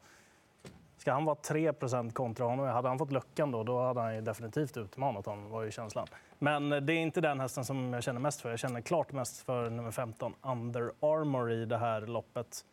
Ska 1.06 1.14
han 1.14 1.26
vara 1.26 1.36
3% 1.36 2.14
kontra 2.14 2.46
honom, 2.46 2.68
hade 2.68 2.88
han 2.88 2.98
fått 2.98 3.12
luckan 3.12 3.52
då, 3.52 3.64
då 3.64 3.82
hade 3.82 4.02
han 4.02 4.24
definitivt 4.24 4.78
utmanat 4.78 5.26
honom, 5.26 5.50
var 5.50 5.64
ju 5.64 5.72
känslan. 5.72 6.08
Men 6.40 6.70
det 6.70 6.94
är 6.94 6.98
inte 6.98 7.22
den 7.22 7.40
hästen 7.40 7.66
som 7.66 7.94
jag 7.94 8.04
känner 8.04 8.20
mest 8.20 8.42
för. 8.42 8.50
Jag 8.50 8.60
känner 8.60 8.82
klart 8.82 9.12
mest 9.12 9.46
för 9.46 9.70
nummer 9.70 9.92
15, 9.92 10.34
Under 10.42 10.92
Armour 11.00 11.52
i 11.52 11.66
det 11.66 11.78
här 11.78 12.02
loppet. 12.02 12.66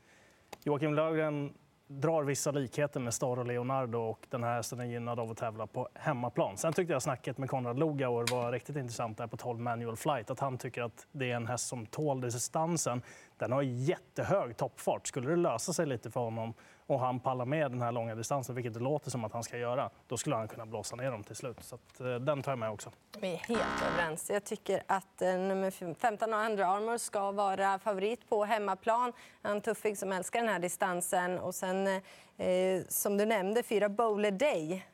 Joakim 0.64 0.94
Löfgren 0.94 1.54
drar 1.86 2.22
vissa 2.22 2.50
likheter 2.50 3.00
med 3.00 3.14
Star 3.14 3.38
och 3.38 3.46
Leonardo 3.46 3.98
och 3.98 4.26
den 4.30 4.42
här 4.42 4.54
hästen 4.54 4.80
är 4.80 4.84
gynnad 4.84 5.20
av 5.20 5.30
att 5.30 5.36
tävla 5.36 5.66
på 5.66 5.88
hemmaplan. 5.94 6.56
Sen 6.56 6.72
tyckte 6.72 6.92
jag 6.92 7.02
snacket 7.02 7.38
med 7.38 7.50
Konrad 7.50 7.78
Logauer 7.78 8.34
var 8.34 8.52
riktigt 8.52 8.76
intressant 8.76 9.18
där 9.18 9.26
på 9.26 9.36
12 9.36 9.60
manual 9.60 9.96
flight. 9.96 10.30
Att 10.30 10.40
han 10.40 10.58
tycker 10.58 10.82
att 10.82 11.06
det 11.12 11.30
är 11.30 11.36
en 11.36 11.46
häst 11.46 11.66
som 11.68 11.86
tål 11.86 12.20
distansen. 12.20 13.02
Den 13.36 13.52
har 13.52 13.62
jättehög 13.62 14.56
toppfart. 14.56 15.06
Skulle 15.06 15.30
det 15.30 15.36
lösa 15.36 15.72
sig 15.72 15.86
lite 15.86 16.10
för 16.10 16.20
honom 16.20 16.54
och 16.92 17.00
han 17.00 17.20
pallar 17.20 17.44
med 17.44 17.70
den 17.70 17.82
här 17.82 17.92
långa 17.92 18.14
distansen, 18.14 18.54
vilket 18.54 18.74
det 18.74 18.80
låter 18.80 19.10
som 19.10 19.24
att 19.24 19.32
han 19.32 19.42
ska 19.42 19.58
göra, 19.58 19.90
då 20.08 20.16
skulle 20.16 20.36
han 20.36 20.48
kunna 20.48 20.66
blåsa 20.66 20.96
ner 20.96 21.10
dem 21.10 21.24
till 21.24 21.36
slut. 21.36 21.56
Så 21.60 21.74
att, 21.74 22.00
eh, 22.00 22.14
den 22.14 22.42
tar 22.42 22.52
jag 22.52 22.58
med 22.58 22.70
också. 22.70 22.90
Vi 23.20 23.32
är 23.32 23.36
helt 23.36 23.82
överens. 23.92 24.30
Jag 24.30 24.44
tycker 24.44 24.82
att 24.86 25.22
eh, 25.22 25.34
nummer 25.34 25.94
15 25.94 26.32
Andra 26.32 26.66
Armour 26.66 26.98
ska 26.98 27.32
vara 27.32 27.78
favorit 27.78 28.28
på 28.28 28.44
hemmaplan. 28.44 29.12
En 29.42 29.60
tuffing 29.60 29.96
som 29.96 30.12
älskar 30.12 30.40
den 30.40 30.48
här 30.48 30.58
distansen. 30.58 31.38
Och 31.38 31.54
sen, 31.54 31.86
eh, 31.86 32.46
eh 32.46 32.82
som 32.88 33.16
du 33.16 33.26
nämnde, 33.26 33.62
fyra 33.62 33.88
Bowler 33.88 34.30
Day 34.30 34.84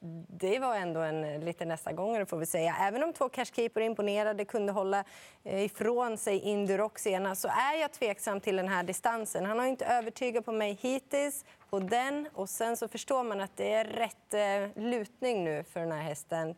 det 0.00 0.58
var 0.58 0.74
ändå 0.74 1.00
en 1.00 1.24
eh, 1.24 1.40
lite 1.40 1.64
nästa 1.64 1.92
gångare 1.92 2.26
får 2.26 2.36
vi 2.36 2.46
säga. 2.46 2.76
Även 2.80 3.02
om 3.02 3.12
två 3.12 3.28
cashkeeper 3.28 3.80
imponerade, 3.80 4.44
kunde 4.44 4.72
hålla 4.72 5.04
eh, 5.44 5.64
ifrån 5.64 6.18
sig 6.18 6.38
Indurock 6.38 6.98
senast 6.98 7.42
så 7.42 7.48
är 7.48 7.80
jag 7.80 7.92
tveksam 7.92 8.40
till 8.40 8.56
den 8.56 8.68
här 8.68 8.82
distansen. 8.82 9.46
Han 9.46 9.58
har 9.58 9.66
inte 9.66 9.86
övertygat 9.86 10.44
på 10.44 10.52
mig 10.52 10.78
hittills 10.80 11.44
på 11.70 11.78
den 11.78 12.28
och 12.34 12.48
sen 12.48 12.76
så 12.76 12.88
förstår 12.88 13.24
man 13.24 13.40
att 13.40 13.56
det 13.56 13.72
är 13.72 13.84
rätt 13.84 14.34
eh, 14.34 14.82
lutning 14.82 15.44
nu 15.44 15.64
för 15.64 15.80
den 15.80 15.92
här 15.92 16.02
hästen. 16.02 16.54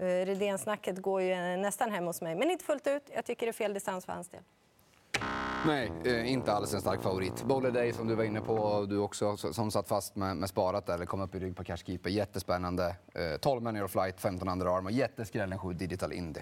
Redén-snacket 0.00 0.98
går 0.98 1.22
ju 1.22 1.36
nästan 1.56 1.90
hem 1.90 2.06
hos 2.06 2.20
mig, 2.20 2.34
men 2.34 2.50
inte 2.50 2.64
fullt 2.64 2.86
ut. 2.86 3.10
Jag 3.14 3.24
tycker 3.24 3.46
det 3.46 3.50
är 3.50 3.52
fel 3.52 3.74
distans 3.74 4.04
för 4.04 4.12
hans 4.12 4.28
del. 4.28 4.40
Nej, 5.66 5.92
eh, 6.04 6.32
inte 6.32 6.52
alls 6.52 6.74
en 6.74 6.80
stark 6.80 7.02
favorit. 7.02 7.44
Bowler 7.44 7.70
Day 7.70 7.92
som 7.92 8.06
du 8.06 8.14
var 8.14 8.24
inne 8.24 8.40
på, 8.40 8.86
du 8.88 8.98
också, 8.98 9.36
som 9.36 9.70
satt 9.70 9.88
fast 9.88 10.16
med, 10.16 10.36
med 10.36 10.48
sparat 10.48 10.86
där, 10.86 10.94
eller 10.94 11.06
kom 11.06 11.20
upp 11.20 11.34
i 11.34 11.38
rygg 11.38 11.56
på 11.56 11.64
Cashkeeper. 11.64 12.10
Jättespännande. 12.10 12.96
Eh, 13.14 13.40
12 13.40 13.62
man 13.62 13.88
flight, 13.88 14.20
15 14.20 14.48
andra 14.48 14.70
arm 14.76 14.86
och 14.86 14.92
jätteskrällen 14.92 15.58
7 15.58 15.72
Digital 15.72 16.12
Indy. 16.12 16.40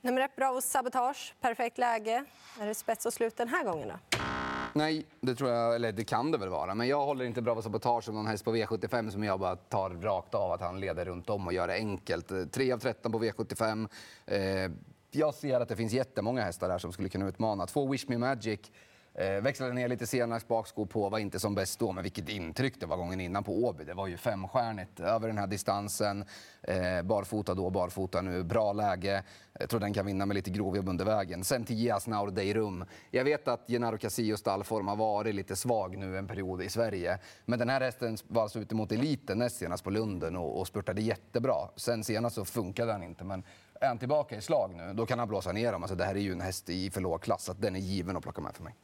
Nummer 0.00 0.20
ett, 0.20 0.36
Bravo 0.36 0.60
Sabotage. 0.60 1.34
Perfekt 1.40 1.78
läge. 1.78 2.24
Är 2.60 2.66
det 2.66 2.74
spets 2.74 3.06
och 3.06 3.12
slut 3.12 3.36
den 3.36 3.48
här 3.48 3.64
gången 3.64 3.88
då? 3.88 4.18
Nej, 4.72 5.06
det 5.20 5.34
tror 5.34 5.50
jag, 5.50 5.74
eller 5.74 5.92
det 5.92 6.04
kan 6.04 6.30
det 6.30 6.38
väl 6.38 6.48
vara. 6.48 6.74
Men 6.74 6.88
jag 6.88 7.04
håller 7.04 7.24
inte 7.24 7.42
Bravo 7.42 7.62
Sabotage 7.62 8.04
som 8.04 8.14
någon 8.14 8.26
häst 8.26 8.44
på 8.44 8.56
V75 8.56 9.10
som 9.10 9.24
jag 9.24 9.40
bara 9.40 9.56
tar 9.56 9.90
rakt 9.90 10.34
av 10.34 10.52
att 10.52 10.60
han 10.60 10.80
leder 10.80 11.04
runt 11.04 11.30
om 11.30 11.46
och 11.46 11.52
gör 11.52 11.68
det 11.68 11.74
enkelt. 11.74 12.52
3 12.52 12.72
av 12.72 12.78
13 12.78 13.12
på 13.12 13.22
V75. 13.22 13.88
Eh, 14.26 14.70
jag 15.14 15.34
ser 15.34 15.60
att 15.60 15.68
det 15.68 15.76
finns 15.76 15.92
jättemånga 15.92 16.42
hästar 16.42 16.68
där 16.68 16.78
som 16.78 16.92
skulle 16.92 17.08
kunna 17.08 17.28
utmana. 17.28 17.66
Två 17.66 17.88
Wish 17.88 18.08
Me 18.08 18.18
Magic 18.18 18.60
eh, 19.14 19.40
växlade 19.42 19.72
ner 19.72 19.88
lite 19.88 20.06
senare, 20.06 20.40
bakskor 20.48 20.86
på, 20.86 21.08
var 21.08 21.18
inte 21.18 21.40
som 21.40 21.54
bäst 21.54 21.78
då, 21.78 21.92
men 21.92 22.02
vilket 22.02 22.28
intryck 22.28 22.80
det 22.80 22.86
var 22.86 22.96
gången 22.96 23.20
innan 23.20 23.44
på 23.44 23.64
Åby. 23.64 23.84
Det 23.84 23.94
var 23.94 24.06
ju 24.06 24.16
femstjärnigt 24.16 25.00
över 25.00 25.28
den 25.28 25.38
här 25.38 25.46
distansen. 25.46 26.24
Eh, 26.62 27.02
barfota 27.02 27.54
då, 27.54 27.70
barfota 27.70 28.20
nu. 28.20 28.42
Bra 28.42 28.72
läge. 28.72 29.22
Jag 29.60 29.70
tror 29.70 29.80
den 29.80 29.94
kan 29.94 30.06
vinna 30.06 30.26
med 30.26 30.34
lite 30.34 30.50
grovjobb 30.50 30.88
under 30.88 31.04
vägen. 31.04 31.44
Sen 31.44 31.64
till 31.64 31.76
Gias 31.76 32.04
Deirum. 32.32 32.84
Jag 33.10 33.24
vet 33.24 33.48
att 33.48 33.68
Genaro 33.68 33.98
Casillos 33.98 34.40
stallform 34.40 34.88
har 34.88 34.96
varit 34.96 35.34
lite 35.34 35.56
svag 35.56 35.96
nu 35.96 36.18
en 36.18 36.28
period 36.28 36.62
i 36.62 36.68
Sverige. 36.68 37.18
Men 37.44 37.58
den 37.58 37.68
här 37.68 37.80
hästen 37.80 38.16
var 38.28 38.42
alltså 38.42 38.58
ute 38.58 38.74
mot 38.74 38.92
eliten 38.92 39.38
näst 39.38 39.56
senast 39.56 39.84
på 39.84 39.90
Lunden 39.90 40.36
och, 40.36 40.60
och 40.60 40.66
spurtade 40.66 41.02
jättebra. 41.02 41.54
Sen 41.76 42.04
senast 42.04 42.36
så 42.36 42.44
funkade 42.44 42.92
han 42.92 43.02
inte, 43.02 43.24
men 43.24 43.42
är 43.84 43.88
han 43.88 43.98
tillbaka 43.98 44.36
i 44.36 44.40
slag 44.40 44.74
nu, 44.76 44.92
då 44.94 45.06
kan 45.06 45.18
han 45.18 45.28
blåsa 45.28 45.52
ner 45.52 45.72
dem. 45.72 45.82
Alltså, 45.82 45.96
det 45.96 46.04
här 46.04 46.14
är 46.14 46.20
ju 46.20 46.32
en 46.32 46.40
häst 46.40 46.68
i 46.68 46.90
för 46.90 47.00
låg 47.00 47.22
klass, 47.22 47.44
så 47.44 47.52
den 47.52 47.76
är 47.76 47.80
given 47.80 48.16
att 48.16 48.22
plocka 48.22 48.40
med 48.40 48.54
för 48.54 48.62
mig. 48.62 48.74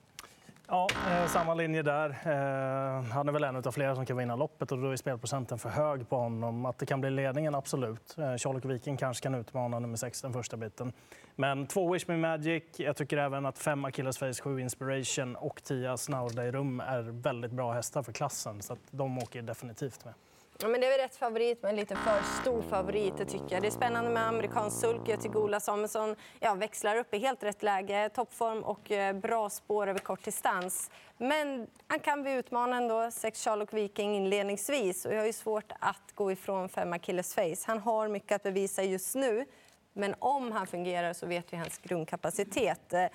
Ja, 0.72 0.88
eh, 1.10 1.26
samma 1.26 1.54
linje 1.54 1.82
där. 1.82 2.08
Eh, 2.10 3.02
han 3.02 3.28
är 3.28 3.32
väl 3.32 3.44
en 3.44 3.56
av 3.56 3.72
flera 3.72 3.94
som 3.94 4.06
kan 4.06 4.16
vinna 4.16 4.36
loppet 4.36 4.72
och 4.72 4.78
då 4.78 4.90
är 4.90 4.96
spelprocenten 4.96 5.58
för 5.58 5.68
hög 5.68 6.08
på 6.08 6.16
honom. 6.16 6.66
Att 6.66 6.78
det 6.78 6.86
kan 6.86 7.00
bli 7.00 7.10
ledningen, 7.10 7.54
absolut. 7.54 8.18
Eh, 8.18 8.36
Charlotte 8.36 8.64
Viking 8.64 8.96
kanske 8.96 9.22
kan 9.22 9.34
utmana 9.34 9.78
nummer 9.78 9.96
sex 9.96 10.22
den 10.22 10.32
första 10.32 10.56
biten. 10.56 10.92
Men 11.36 11.66
två 11.66 11.92
Wish 11.92 12.08
Me 12.08 12.16
Magic. 12.16 12.62
Jag 12.76 12.96
tycker 12.96 13.16
även 13.16 13.46
att 13.46 13.58
fem 13.58 13.84
Achilles 13.84 14.18
Face, 14.18 14.42
sju 14.42 14.60
Inspiration 14.60 15.36
och 15.36 15.62
tio 15.62 15.96
Snaurday 15.96 16.50
Rum 16.50 16.80
är 16.80 17.02
väldigt 17.02 17.52
bra 17.52 17.72
hästar 17.72 18.02
för 18.02 18.12
klassen. 18.12 18.62
Så 18.62 18.72
att 18.72 18.80
de 18.90 19.18
åker 19.18 19.42
definitivt 19.42 20.04
med. 20.04 20.14
Ja, 20.62 20.68
men 20.68 20.80
det 20.80 20.86
är 20.86 20.90
väl 20.90 21.00
rätt 21.00 21.16
favorit, 21.16 21.62
men 21.62 21.76
lite 21.76 21.96
för 21.96 22.42
stor 22.42 22.62
favorit. 22.62 23.16
Det 23.16 23.24
tycker 23.24 23.46
jag. 23.50 23.62
Det 23.62 23.68
är 23.68 23.70
spännande 23.70 24.10
med 24.10 24.28
amerikansk 24.28 24.80
sulk. 24.80 25.08
Jag 25.08 25.20
tycker 25.20 25.36
Ola 25.36 25.60
Samuelsson 25.60 26.16
ja, 26.40 26.54
växlar 26.54 26.96
upp 26.96 27.14
i 27.14 27.18
helt 27.18 27.42
rätt 27.42 27.62
läge. 27.62 28.10
Toppform 28.14 28.62
och 28.62 28.90
eh, 28.90 29.16
bra 29.16 29.50
spår 29.50 29.86
över 29.86 29.98
kort 29.98 30.24
distans. 30.24 30.90
Men 31.16 31.66
han 31.86 32.00
kan 32.00 32.22
bli 32.22 32.32
utmanad 32.32 32.82
ändå. 32.82 33.10
Sex 33.10 33.44
Charlotte 33.44 33.72
Viking 33.72 34.16
inledningsvis. 34.16 35.04
Och 35.04 35.12
jag 35.12 35.18
har 35.18 35.26
ju 35.26 35.32
svårt 35.32 35.72
att 35.80 36.12
gå 36.14 36.32
ifrån 36.32 36.68
fem 36.68 36.92
Achilles 36.92 37.34
Face. 37.34 37.64
Han 37.66 37.78
har 37.78 38.08
mycket 38.08 38.36
att 38.36 38.42
bevisa 38.42 38.82
just 38.82 39.14
nu. 39.14 39.46
Men 39.92 40.14
om 40.18 40.52
han 40.52 40.66
fungerar 40.66 41.12
så 41.12 41.26
vet 41.26 41.52
vi 41.52 41.56
hans 41.56 41.78
grundkapacitet. 41.78 42.92
Eh, 42.92 43.06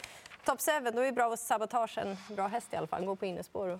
Top 0.46 0.60
7, 0.62 0.92
då 0.94 1.02
är 1.02 1.12
bra 1.12 1.38
sabotage 1.38 1.98
en 1.98 2.18
bra 2.36 2.48
häst 2.48 2.74
i 2.74 2.76
alla 2.76 2.88
fall. 2.88 3.06
Gå 3.06 3.16
på 3.16 3.26
innerspår 3.26 3.80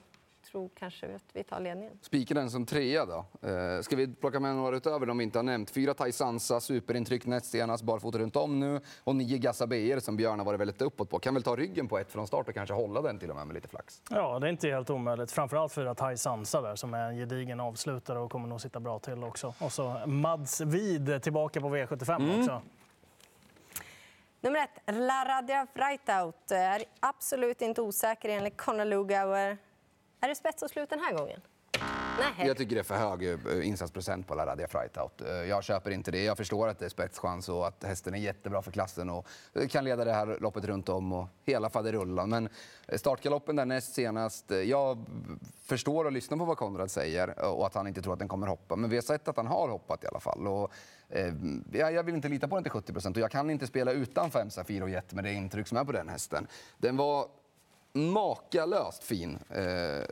tror 0.52 0.70
kanske 0.80 1.16
att 1.16 1.24
vi 1.34 1.44
tar 1.44 1.60
ledningen. 1.60 2.00
Spikar 2.02 2.36
den 2.36 2.50
som 2.50 2.66
trea 2.66 3.06
då. 3.06 3.26
Eh, 3.50 3.82
ska 3.82 3.96
vi 3.96 4.08
plocka 4.08 4.40
med 4.40 4.56
några 4.56 4.78
utöver 4.78 5.06
de 5.06 5.18
vi 5.18 5.24
inte 5.24 5.38
har 5.38 5.44
nämnt? 5.44 5.70
Fyra 5.70 5.94
Taisansa, 5.94 6.60
superintryck 6.60 7.26
näst 7.26 7.46
senast, 7.46 7.84
barfota 7.84 8.18
runt 8.18 8.36
om 8.36 8.60
nu. 8.60 8.82
Och 9.04 9.16
nio 9.16 9.38
Gassabeer 9.38 10.00
som 10.00 10.18
Björn 10.18 10.40
har 10.40 10.46
varit 10.46 10.60
väldigt 10.60 10.82
uppåt 10.82 11.10
på. 11.10 11.20
Kan 11.20 11.34
väl 11.34 11.44
ta 11.44 11.56
ryggen 11.56 11.88
på 11.88 11.98
ett 11.98 12.12
från 12.12 12.28
start 12.28 12.48
och 12.48 12.54
kanske 12.54 12.74
hålla 12.74 13.02
den 13.02 13.20
till 13.20 13.30
och 13.30 13.36
med 13.36 13.48
med 13.48 13.54
lite 13.54 13.68
flax. 13.68 14.02
Ja, 14.10 14.40
det 14.40 14.48
är 14.48 14.52
inte 14.52 14.68
helt 14.68 14.90
omöjligt. 14.90 15.32
Framförallt 15.32 15.74
fyra 15.74 15.96
Taisansa 15.96 16.62
där 16.62 16.76
som 16.76 16.94
är 16.94 17.10
en 17.10 17.18
gedigen 17.18 17.60
avslutare 17.60 18.20
och 18.20 18.32
kommer 18.32 18.48
nog 18.48 18.62
sitta 18.62 18.80
bra 18.80 19.00
till 19.00 19.24
också. 19.24 19.54
Och 19.60 19.72
så 19.72 20.02
Mads 20.06 20.62
Vid 20.62 21.24
tillbaka 21.24 21.62
på 21.62 21.76
V75 21.76 22.16
mm. 22.16 22.40
också. 22.40 22.62
Nummer 24.46 24.60
ett, 24.60 24.96
La 24.96 25.26
Radia 25.28 25.68
Freitaut, 25.74 26.52
är 26.52 26.84
absolut 27.00 27.62
inte 27.62 27.82
osäker 27.82 28.30
enligt 28.30 28.58
Conor 28.58 28.86
Lugauer. 28.86 29.58
Är 30.26 30.30
det 30.30 30.36
spets 30.36 30.64
och 30.64 30.70
slut 30.70 30.90
den 30.90 31.00
här 31.00 31.14
gången? 31.14 31.42
Nej. 32.20 32.48
Jag 32.48 32.58
tycker 32.58 32.76
det 32.76 32.82
är 32.82 32.84
för 32.84 32.96
hög 32.96 33.24
eh, 33.24 33.68
insatsprocent 33.68 34.28
på 34.28 34.36
La 34.36 34.46
Radia 34.46 34.68
Frightout. 34.68 35.22
Eh, 35.22 35.30
jag 35.30 35.64
köper 35.64 35.92
inte 35.92 36.12
det. 36.12 36.24
Jag 36.24 36.38
förstår 36.38 36.68
att 36.68 36.80
det 36.80 36.86
är 36.86 36.90
spetschans 36.90 37.50
och 37.50 37.68
att 37.68 37.84
hästen 37.84 38.14
är 38.14 38.18
jättebra 38.18 38.62
för 38.62 38.72
klassen 38.72 39.10
och 39.10 39.28
eh, 39.54 39.68
kan 39.68 39.84
leda 39.84 40.06
det 40.06 40.14
här 40.14 40.38
loppet 40.42 40.66
runt 40.66 40.90
om 40.90 41.14
och 41.14 41.28
hela 41.44 41.70
faderullan. 41.70 42.30
Men 42.30 42.50
startgaloppen 42.96 43.56
där 43.56 43.66
näst 43.66 43.94
senast, 43.94 44.52
jag 44.66 45.06
förstår 45.62 46.06
och 46.06 46.12
lyssnar 46.12 46.38
på 46.38 46.46
vad 46.46 46.58
Konrad 46.58 46.92
säger 46.92 47.40
och 47.40 47.66
att 47.66 47.76
han 47.76 47.88
inte 47.88 48.02
tror 48.02 48.14
att 48.14 48.20
den 48.20 48.28
kommer 48.28 48.48
hoppa. 48.48 48.76
Men 48.76 48.90
vi 48.90 48.96
har 48.96 49.04
sett 49.04 49.28
att 49.28 49.38
han 49.38 49.48
har 49.48 49.70
hoppat 49.70 50.04
i 50.04 50.08
alla 50.08 50.20
fall. 50.20 50.48
Och, 50.48 50.72
jag 51.72 52.04
vill 52.04 52.16
inte 52.16 52.30
lita 52.30 52.48
på 52.48 52.56
den 52.56 52.64
till 52.64 52.72
70 52.72 52.94
procent 52.94 53.18
och 53.18 53.24
jag 53.24 53.32
kan 53.32 53.50
inte 53.50 53.68
spela 53.68 53.92
utan 53.92 54.32
5 54.32 54.50
Safir 54.50 54.84
och 54.84 54.90
Jet 54.90 55.14
med 55.14 55.24
det 55.24 55.34
intryck 55.34 55.68
som 55.68 55.78
är 55.78 55.84
på 55.84 55.92
den 55.92 56.10
hästen. 56.10 56.48
Den 56.78 56.98
var 56.98 57.28
makalöst 57.96 59.04
fin 59.04 59.38
eh, 59.50 60.04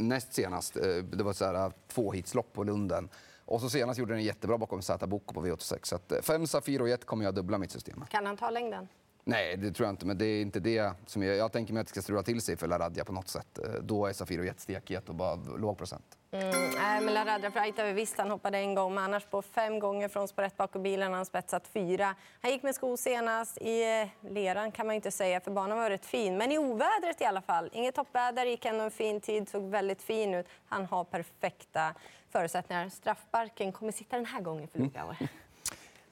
näst 0.00 0.32
senast. 0.34 0.76
Eh, 0.76 0.96
det 0.96 1.24
var 1.24 1.32
så 1.32 1.44
här, 1.44 1.54
eh, 1.54 1.72
två 1.88 2.12
hitslopp 2.12 2.52
på 2.52 2.64
Lunden. 2.64 3.08
Och 3.44 3.60
så 3.60 3.70
senast 3.70 3.98
gjorde 3.98 4.14
den 4.14 4.22
jättebra 4.22 4.58
bakom 4.58 4.82
Zäta 4.82 5.06
Boko 5.06 5.34
på 5.34 5.46
V86. 5.46 5.78
Så 5.82 5.96
att, 5.96 6.12
eh, 6.12 6.20
fem 6.20 6.46
Safir 6.46 6.82
och 6.82 6.88
ett 6.88 7.04
kommer 7.04 7.24
jag 7.24 7.34
dubbla 7.34 7.58
mitt 7.58 7.70
system 7.70 8.04
Kan 8.10 8.26
han 8.26 8.36
ta 8.36 8.50
längden? 8.50 8.88
Nej, 9.24 9.56
det 9.56 9.72
tror 9.72 9.86
jag 9.86 9.92
inte. 9.92 10.06
Men 10.06 10.18
det 10.18 10.26
är 10.26 10.42
inte 10.42 10.60
det 10.60 10.92
som 11.06 11.22
jag, 11.22 11.36
jag 11.36 11.52
tänker 11.52 11.74
mig 11.74 11.80
att 11.80 11.86
det 11.86 11.90
ska 11.90 12.02
strula 12.02 12.22
till 12.22 12.40
sig 12.40 12.56
för 12.56 12.66
LaRadja 12.66 13.04
på 13.04 13.12
något 13.12 13.28
sätt. 13.28 13.58
Eh, 13.58 13.70
då 13.82 14.06
är 14.06 14.12
Safir 14.12 14.38
och 14.38 14.44
Jet 14.44 14.60
stekhet 14.60 15.08
och 15.08 15.14
bara 15.14 15.34
låg 15.34 15.78
procent. 15.78 16.18
Mm, 16.30 16.70
nej, 16.74 17.00
men 17.00 17.14
LaRadja 17.14 17.50
Freita, 17.50 17.92
visst 17.92 18.18
han 18.18 18.30
hoppade 18.30 18.58
en 18.58 18.74
gång, 18.74 18.94
men 18.94 19.04
annars 19.04 19.24
på 19.24 19.42
fem 19.42 19.78
gånger 19.78 20.08
från 20.08 20.28
spår 20.28 20.42
ett 20.42 20.56
bakom 20.56 20.82
bilen 20.82 21.12
han 21.12 21.26
spetsat 21.26 21.68
fyra. 21.68 22.14
Han 22.40 22.50
gick 22.50 22.62
med 22.62 22.74
sko 22.74 22.96
senast. 22.96 23.58
I 23.60 24.00
eh, 24.00 24.30
leran 24.30 24.72
kan 24.72 24.86
man 24.86 24.96
inte 24.96 25.10
säga, 25.10 25.40
för 25.40 25.50
banan 25.50 25.78
var 25.78 25.90
rätt 25.90 26.06
fin. 26.06 26.36
Men 26.38 26.52
i 26.52 26.58
ovädret 26.58 27.20
i 27.20 27.24
alla 27.24 27.42
fall. 27.42 27.70
Inget 27.72 27.94
toppväder, 27.94 28.46
gick 28.46 28.64
ändå 28.64 28.84
en 28.84 28.90
fin 28.90 29.20
tid, 29.20 29.48
såg 29.48 29.70
väldigt 29.70 30.02
fin 30.02 30.34
ut. 30.34 30.46
Han 30.66 30.86
har 30.86 31.04
perfekta 31.04 31.94
förutsättningar. 32.30 32.88
Straffbarken 32.88 33.72
kommer 33.72 33.92
sitta 33.92 34.16
den 34.16 34.26
här 34.26 34.40
gången 34.40 34.68
för 34.68 34.78
Lugauer. 34.78 35.16
Mm. 35.20 35.41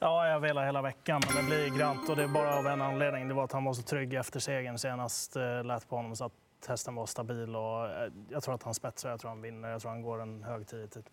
Ja, 0.02 0.28
jag 0.28 0.40
velar 0.40 0.64
hela 0.66 0.82
veckan, 0.82 1.20
men 1.26 1.36
det 1.36 1.42
blir 1.42 1.78
grant 1.78 2.08
och 2.08 2.16
det 2.16 2.22
är 2.22 2.28
bara 2.28 2.58
av 2.58 2.66
en 2.66 2.82
anledning. 2.82 3.28
Det 3.28 3.34
var 3.34 3.44
att 3.44 3.52
han 3.52 3.64
var 3.64 3.72
så 3.72 3.82
trygg 3.82 4.14
efter 4.14 4.40
segern 4.40 4.78
senast. 4.78 5.36
Eh, 5.36 5.64
lät 5.64 5.88
på 5.88 5.96
honom 5.96 6.16
så 6.16 6.24
att 6.24 6.32
hästen 6.68 6.94
var 6.94 7.06
stabil 7.06 7.56
och 7.56 7.86
eh, 7.86 8.12
jag 8.28 8.42
tror 8.42 8.54
att 8.54 8.62
han 8.62 8.74
spetsar, 8.74 9.10
jag 9.10 9.20
tror 9.20 9.28
han 9.28 9.42
vinner, 9.42 9.68
jag 9.68 9.80
tror 9.80 9.90
han 9.90 10.02
går 10.02 10.22
en 10.22 10.42
hög 10.42 10.66
tid. 10.66 11.04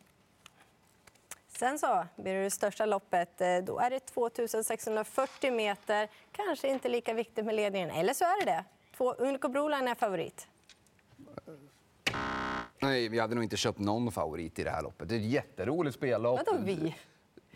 Sen 1.48 1.79
så 1.79 2.06
blir 2.15 2.36
det 2.36 2.44
det 2.44 2.51
största 2.51 2.86
loppet. 2.86 3.41
Eh, 3.41 3.58
då 3.58 3.79
är 3.79 3.89
det 3.89 4.00
2640 4.00 5.51
meter. 5.51 6.08
Kanske 6.32 6.67
inte 6.67 6.89
lika 6.89 7.13
viktigt 7.13 7.46
med 7.46 7.56
ledningen, 7.56 7.89
eller 7.89 8.13
så 8.13 8.24
är 8.24 8.46
det 8.46 8.51
det. 8.51 8.65
Två 8.98 9.13
Unico 9.13 9.50
Broline 9.50 9.88
är 9.88 9.96
favorit. 9.96 10.48
Nej, 12.79 13.10
vi 13.10 13.20
hade 13.20 13.36
nog 13.36 13.44
inte 13.44 13.58
köpt 13.58 13.79
någon 13.79 14.12
favorit 14.12 14.60
i 14.60 14.63
det 14.63 14.70
här 14.70 14.82
loppet. 14.82 15.10
Det 15.10 15.15
är 15.15 15.20
ett 15.20 15.25
jätteroligt 15.25 15.96
spellopp. 15.96 16.39
Vadå 16.46 16.60
vi? 16.63 16.96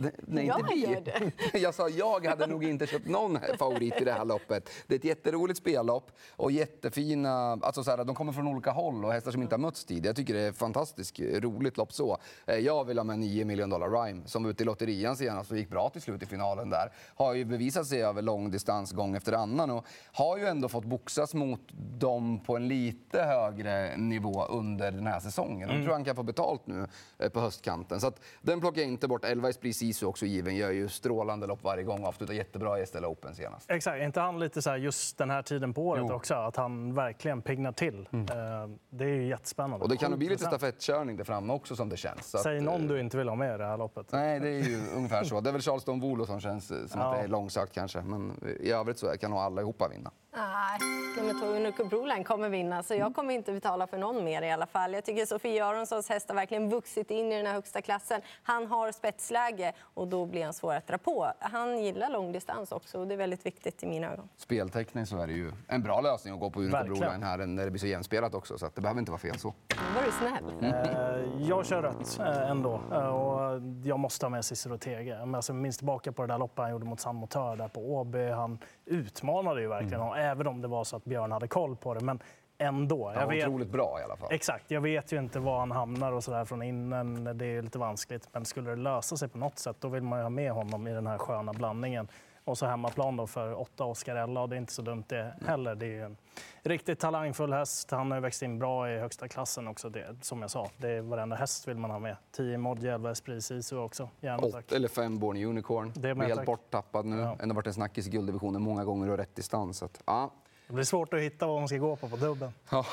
Nej, 0.02 0.14
inte 0.28 0.42
jag 0.42 0.68
vi. 0.74 0.82
Gör 0.82 1.02
det. 1.02 1.60
Jag 1.60 1.74
sa 1.74 1.90
jag 1.90 2.26
hade 2.26 2.48
nog 2.48 2.64
inte 2.64 2.88
köpt 2.88 3.08
någon 3.08 3.40
favorit 3.58 4.02
i 4.02 4.04
det 4.04 4.12
här 4.12 4.26
loppet. 4.26 4.70
Det 4.88 4.96
är 4.96 5.00
ett 5.00 5.06
jätteroligt 5.06 5.60
spellopp 5.60 6.12
och 6.36 6.52
jättefina... 6.52 7.52
Alltså 7.52 7.84
så 7.84 7.92
här, 7.92 8.04
de 8.04 8.16
kommer 8.16 8.34
från 8.34 8.48
olika 8.48 8.72
håll 8.72 9.06
och 9.06 9.14
hästar 9.14 9.32
som 9.32 9.42
inte 9.42 9.56
har 9.56 9.60
mötts 9.60 9.86
tidigare. 9.86 10.08
Jag 10.08 10.16
tycker 10.16 10.34
det 10.34 10.40
är 10.40 10.50
ett 10.50 10.58
fantastiskt 10.58 11.20
roligt 11.20 11.78
lopp 11.78 11.94
så. 11.94 12.18
Eh, 12.46 12.56
jag 12.56 12.86
vill 12.86 12.98
ha 12.98 13.04
med 13.04 13.20
9 13.20 13.46
miljoner 13.46 13.72
dollar 13.72 14.06
Rhyme 14.06 14.22
som 14.26 14.46
ute 14.46 14.64
i 14.64 14.66
lotterian 14.66 15.18
senast 15.18 15.52
och 15.52 15.58
gick 15.58 15.70
bra 15.70 15.90
till 15.90 16.02
slut 16.02 16.24
i 16.24 16.26
finalen 16.26 16.70
där. 16.70 16.92
Har 17.16 17.34
ju 17.34 17.46
bevisat 17.46 17.88
sig 17.88 18.04
över 18.04 18.22
lång 18.22 18.52
distans 18.52 18.92
gång 18.92 19.16
efter 19.16 19.34
annan 19.34 19.72
och 19.72 19.86
har 20.12 20.38
ju 20.38 20.46
ändå 20.46 20.70
fått 20.70 20.86
boxas 20.86 21.34
mot 21.34 21.62
dem 22.00 22.40
på 22.40 22.56
en 22.56 22.68
lite 22.68 23.22
högre 23.22 23.98
nivå 23.98 24.46
under 24.46 24.92
den 24.92 25.08
här 25.08 25.20
säsongen. 25.20 25.70
Mm. 25.70 25.76
Jag 25.76 25.86
tror 25.86 25.94
han 25.94 26.04
kan 26.04 26.16
få 26.16 26.24
betalt 26.24 26.68
nu 26.68 26.88
eh, 27.20 27.30
på 27.30 27.40
höstkanten. 27.40 28.00
Så 28.00 28.08
att, 28.08 28.20
den 28.42 28.60
plockar 28.60 28.82
jag 28.82 28.90
inte 28.90 29.08
bort. 29.08 29.26
11 29.26 29.50
Esprit 29.50 29.76
Sisu 29.94 30.06
också 30.06 30.26
given, 30.26 30.56
gör 30.56 30.72
ju 30.72 30.90
strålande 30.90 31.48
lopp 31.48 31.64
varje 31.64 31.84
gång 31.84 32.02
och 32.02 32.08
avslutar 32.08 32.34
jättebra 32.34 32.80
i 32.80 32.82
Estella 32.82 33.08
Open 33.08 33.36
senast. 33.36 33.72
Exakt, 33.72 33.98
är 33.98 34.06
inte 34.06 34.20
han 34.20 34.40
lite 34.40 34.62
så 34.62 34.70
här 34.70 34.78
just 34.78 35.18
den 35.18 35.30
här 35.30 35.42
tiden 35.42 35.74
på 35.74 35.88
året 35.88 36.06
jo. 36.08 36.14
också? 36.14 36.34
Att 36.34 36.56
han 36.56 36.94
verkligen 36.94 37.42
piggnar 37.42 37.72
till. 37.72 38.10
Mm. 38.12 38.26
Eh, 38.26 38.78
det 38.90 39.04
är 39.04 39.10
ju 39.10 39.28
jättespännande. 39.28 39.84
Och 39.84 39.90
det 39.90 39.98
kan 39.98 40.12
nog 40.12 40.20
bli 40.20 40.30
lite 40.30 40.46
stafettkörning 40.46 41.18
där 41.18 41.24
framme 41.24 41.54
också 41.54 41.76
som 41.76 41.90
det 41.90 41.98
känns. 41.98 42.42
Säg 42.44 42.58
att, 42.58 42.64
någon 42.64 42.88
du 42.88 43.00
inte 43.00 43.18
vill 43.18 43.30
ha 43.30 43.36
med 43.36 43.56
i 43.56 43.58
det 43.58 43.66
här 43.66 43.78
loppet. 43.78 44.12
Nej, 44.12 44.40
det 44.40 44.50
är 44.50 44.64
ju 44.64 44.80
ungefär 44.96 45.24
så. 45.24 45.42
Det 45.42 45.50
är 45.50 45.52
väl 45.52 45.62
Charleston 45.62 46.00
Volo 46.00 46.26
som 46.26 46.40
känns 46.40 46.68
som 46.68 46.88
ja. 46.94 47.02
att 47.02 47.18
det 47.18 47.24
är 47.24 47.28
långsökt 47.28 47.74
kanske. 47.74 48.02
Men 48.02 48.34
i 48.60 48.72
övrigt 48.72 48.98
så 48.98 49.08
kan 49.08 49.32
nog 49.32 49.40
allihopa 49.40 49.88
vinna. 49.88 50.12
Nej, 50.34 50.80
nummer 51.18 51.40
två 51.40 51.46
Unico 51.46 51.86
Broline 51.86 52.24
kommer 52.24 52.50
vinna, 52.50 52.84
så 52.84 52.96
jag 52.96 53.16
kommer 53.16 53.34
inte 53.34 53.54
betala 53.54 53.88
för 53.88 53.98
någon 53.98 54.24
mer 54.24 54.42
i 54.42 54.52
alla 54.52 54.66
fall. 54.66 54.94
Jag 54.94 55.06
tycker 55.06 55.26
Sofie 55.26 55.66
Aronsons 55.66 56.10
häst 56.10 56.30
har 56.30 56.36
verkligen 56.36 56.70
vuxit 56.70 57.12
in 57.12 57.32
i 57.32 57.38
den 57.38 57.46
här 57.46 57.54
högsta 57.54 57.82
klassen. 57.82 58.22
Han 58.44 58.68
har 58.68 58.92
spetsläge 58.92 59.74
och 59.94 60.08
då 60.08 60.26
blir 60.26 60.44
han 60.44 60.54
svår 60.54 60.74
att 60.74 60.88
dra 60.88 60.98
på. 60.98 61.32
Han 61.40 61.84
gillar 61.84 62.10
långdistans 62.10 62.72
också 62.72 63.00
och 63.00 63.08
det 63.08 63.14
är 63.14 63.18
väldigt 63.18 63.46
viktigt 63.46 63.84
i 63.84 63.88
mina 63.88 64.12
ögon. 64.12 64.30
Speltekniskt 64.38 65.12
så 65.12 65.22
är 65.22 65.28
det 65.28 65.34
ju 65.34 65.52
en 65.68 65.84
bra 65.84 66.02
lösning 66.02 66.34
att 66.34 66.40
gå 66.40 66.50
på 66.50 66.60
Unico 66.60 66.84
Broline 66.84 67.24
här 67.24 67.38
när 67.38 67.66
det 67.66 67.72
blir 67.72 67.80
så 67.80 67.88
jämspelat 67.88 68.34
också, 68.34 68.58
så 68.58 68.70
det 68.76 68.82
behöver 68.82 69.00
inte 69.00 69.12
vara 69.12 69.20
fel 69.20 69.40
så. 69.40 69.54
Var 69.96 70.04
du 70.06 70.12
snäll. 70.12 70.74
Eh, 70.74 71.48
jag 71.50 71.66
kör 71.66 71.82
rött 71.82 72.20
eh, 72.20 72.52
ändå 72.52 72.82
eh, 72.92 73.08
och 73.08 73.62
jag 73.84 74.00
måste 74.00 74.26
ha 74.26 74.30
med 74.30 74.46
Cicero 74.46 74.78
Tege. 74.78 75.20
Alltså, 75.36 75.54
minns 75.54 75.78
tillbaka 75.78 76.12
på 76.12 76.22
det 76.22 76.28
där 76.28 76.38
loppet 76.38 76.58
han 76.58 76.72
gjorde 76.72 76.86
mot 76.86 77.00
San 77.00 77.16
Motör 77.16 77.56
där 77.56 77.68
på 77.68 77.96
Åby. 77.96 78.30
Han 78.30 78.60
utmanade 78.86 79.62
ju 79.62 79.68
verkligen. 79.68 80.02
Mm 80.02 80.21
även 80.22 80.48
om 80.48 80.62
det 80.62 80.68
var 80.68 80.84
så 80.84 80.96
att 80.96 81.06
Björn 81.06 81.32
hade 81.32 81.48
koll 81.48 81.76
på 81.76 81.94
det. 81.94 82.06
Men 82.06 82.20
ändå. 82.58 83.12
Jag 83.16 83.28
vet, 83.28 83.48
otroligt 83.48 83.70
bra 83.70 83.98
i 84.02 84.04
alla 84.04 84.16
fall. 84.16 84.30
Exakt. 84.32 84.72
Jag 84.72 84.82
vet 84.82 85.12
ju 85.12 85.20
inte 85.20 85.40
var 85.40 85.60
han 85.60 85.72
hamnar 85.72 86.12
och 86.12 86.24
så 86.24 86.32
där 86.32 86.46
från 86.46 86.62
innan. 86.64 87.38
Det 87.38 87.46
är 87.46 87.62
lite 87.62 87.80
vanskligt. 87.80 88.30
Men 88.32 88.46
skulle 88.46 88.70
det 88.70 88.76
lösa 88.76 89.18
sig 89.18 89.30
på 89.30 89.38
något 89.38 89.60
sätt, 89.60 89.76
då 89.80 89.88
vill 89.88 90.04
man 90.04 90.20
ju 90.20 90.24
ha 90.24 90.30
med 90.30 90.52
honom 90.52 90.88
i 90.88 90.94
den 90.94 91.08
här 91.08 91.18
sköna 91.18 91.54
blandningen. 91.54 92.08
Och 92.44 92.58
så 92.58 92.66
hemmaplan 92.66 93.18
då 93.18 93.28
för 93.28 93.60
åtta 93.62 93.84
Oscarella 93.84 94.42
och 94.42 94.50
det 94.50 94.56
är 94.56 94.58
inte 94.58 94.74
så 94.74 94.82
dumt 94.82 95.04
det 95.08 95.36
heller. 95.46 95.76
Det 95.76 95.98
är 96.00 96.06
en 96.06 96.18
riktigt 96.64 97.00
talangfull 97.00 97.54
häst. 97.54 97.92
Han 97.92 98.12
har 98.12 98.20
växt 98.20 98.42
in 98.42 98.60
bra 98.60 98.92
i 98.92 99.00
högsta 99.00 99.28
klassen 99.28 99.68
också. 99.68 99.90
Det, 99.90 100.16
som 100.22 100.42
jag 100.42 100.52
sa, 100.52 100.70
det 100.78 100.90
är 100.90 101.02
varenda 101.02 101.36
häst 101.36 101.68
vill 101.68 101.78
man 101.78 101.92
ha 101.92 102.00
med. 102.00 102.16
10 102.32 102.58
Modji, 102.58 102.90
11 102.90 103.12
Esprit 103.12 103.44
Sisu 103.44 103.78
också. 103.78 104.10
Gärna, 104.20 104.48
tack. 104.48 104.72
eller 104.72 104.88
5 104.88 105.20
Born 105.20 105.38
Unicorn. 105.46 105.94
Det 105.96 106.10
är 106.10 106.16
helt 106.16 106.36
tack. 106.36 106.46
borttappad 106.46 107.06
nu. 107.06 107.20
Ja. 107.20 107.38
Ändå 107.40 107.56
varit 107.56 107.68
en 107.68 107.74
snackis 107.74 108.08
i 108.08 108.10
gulddivisionen 108.10 108.62
många 108.62 108.86
gånger 108.86 109.10
och 109.10 109.18
rätt 109.18 109.36
distans. 109.36 109.84
Att, 109.84 110.02
ja. 110.06 110.32
Det 110.68 110.74
blir 110.74 110.84
svårt 110.86 111.14
att 111.14 111.20
hitta 111.20 111.48
vad 111.48 111.60
man 111.60 111.68
ska 111.68 111.78
gå 111.78 111.96
på 111.96 112.10
på 112.10 112.16
dubben. 112.16 112.54
Ja, 112.72 112.86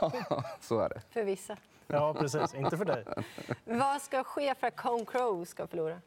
så 0.60 0.80
är 0.80 0.88
det. 0.88 1.02
För 1.10 1.24
vissa. 1.24 1.56
Ja, 1.86 2.14
precis. 2.14 2.54
Inte 2.54 2.76
för 2.76 2.84
dig. 2.84 3.04
vad 3.64 4.02
ska 4.02 4.24
ske 4.24 4.54
för 4.54 4.66
att 4.66 4.76
Cone 4.76 5.04
Crow 5.04 5.44
ska 5.44 5.66
förlora? 5.66 6.00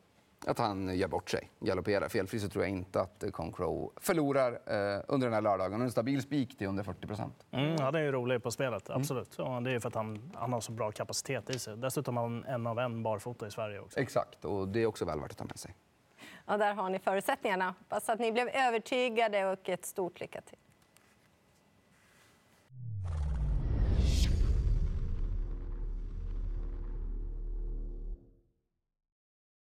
Att 0.46 0.60
han 0.60 0.98
gör 0.98 1.08
bort 1.08 1.30
sig, 1.30 1.52
galopperar 1.60 2.10
felfri, 2.10 2.40
så 2.40 2.50
tror 2.50 2.64
jag 2.64 2.72
inte 2.72 3.02
att 3.02 3.24
Concrow 3.32 3.92
förlorar 3.98 4.52
eh, 4.52 5.02
under 5.08 5.28
den 5.28 5.34
här 5.34 5.42
lördagen. 5.42 5.82
En 5.82 5.92
stabil 5.92 6.22
spik 6.22 6.58
till 6.58 6.68
under 6.68 6.84
40 6.84 7.08
procent. 7.08 7.46
Mm, 7.52 7.80
han 7.80 7.96
är 7.96 8.00
ju 8.00 8.12
rolig 8.12 8.44
på 8.44 8.52
spelet, 8.52 8.90
absolut. 8.90 9.36
Ja, 9.38 9.60
det 9.60 9.72
är 9.72 9.80
för 9.80 9.88
att 9.88 9.96
han, 9.96 10.32
han 10.36 10.54
har 10.54 10.62
så 10.62 10.72
bra 10.72 10.92
kapacitet 10.92 11.50
i 11.50 11.60
sig. 11.60 11.78
Dessutom 11.78 12.18
har 12.18 12.24
han 12.24 12.46
en 12.46 12.68
av 12.68 12.80
en 12.80 13.04
barfota 13.04 13.48
i 13.48 13.52
Sverige 13.52 13.80
också. 13.80 14.00
Exakt, 14.00 14.46
och 14.46 14.68
det 14.68 14.80
är 14.80 14.86
också 14.86 15.06
väl 15.06 15.20
värt 15.20 15.32
att 15.32 15.38
ta 15.38 15.46
med 15.46 15.60
sig. 15.60 15.76
Ja, 16.46 16.58
där 16.58 16.74
har 16.74 16.90
ni 16.90 17.00
förutsättningarna. 17.00 17.76
Hoppas 17.80 18.10
att 18.10 18.20
ni 18.20 18.32
blev 18.32 18.48
övertygade 18.48 19.46
och 19.46 19.70
ett 19.70 19.86
stort 19.86 20.20
lycka 20.20 20.42
till. 20.42 20.58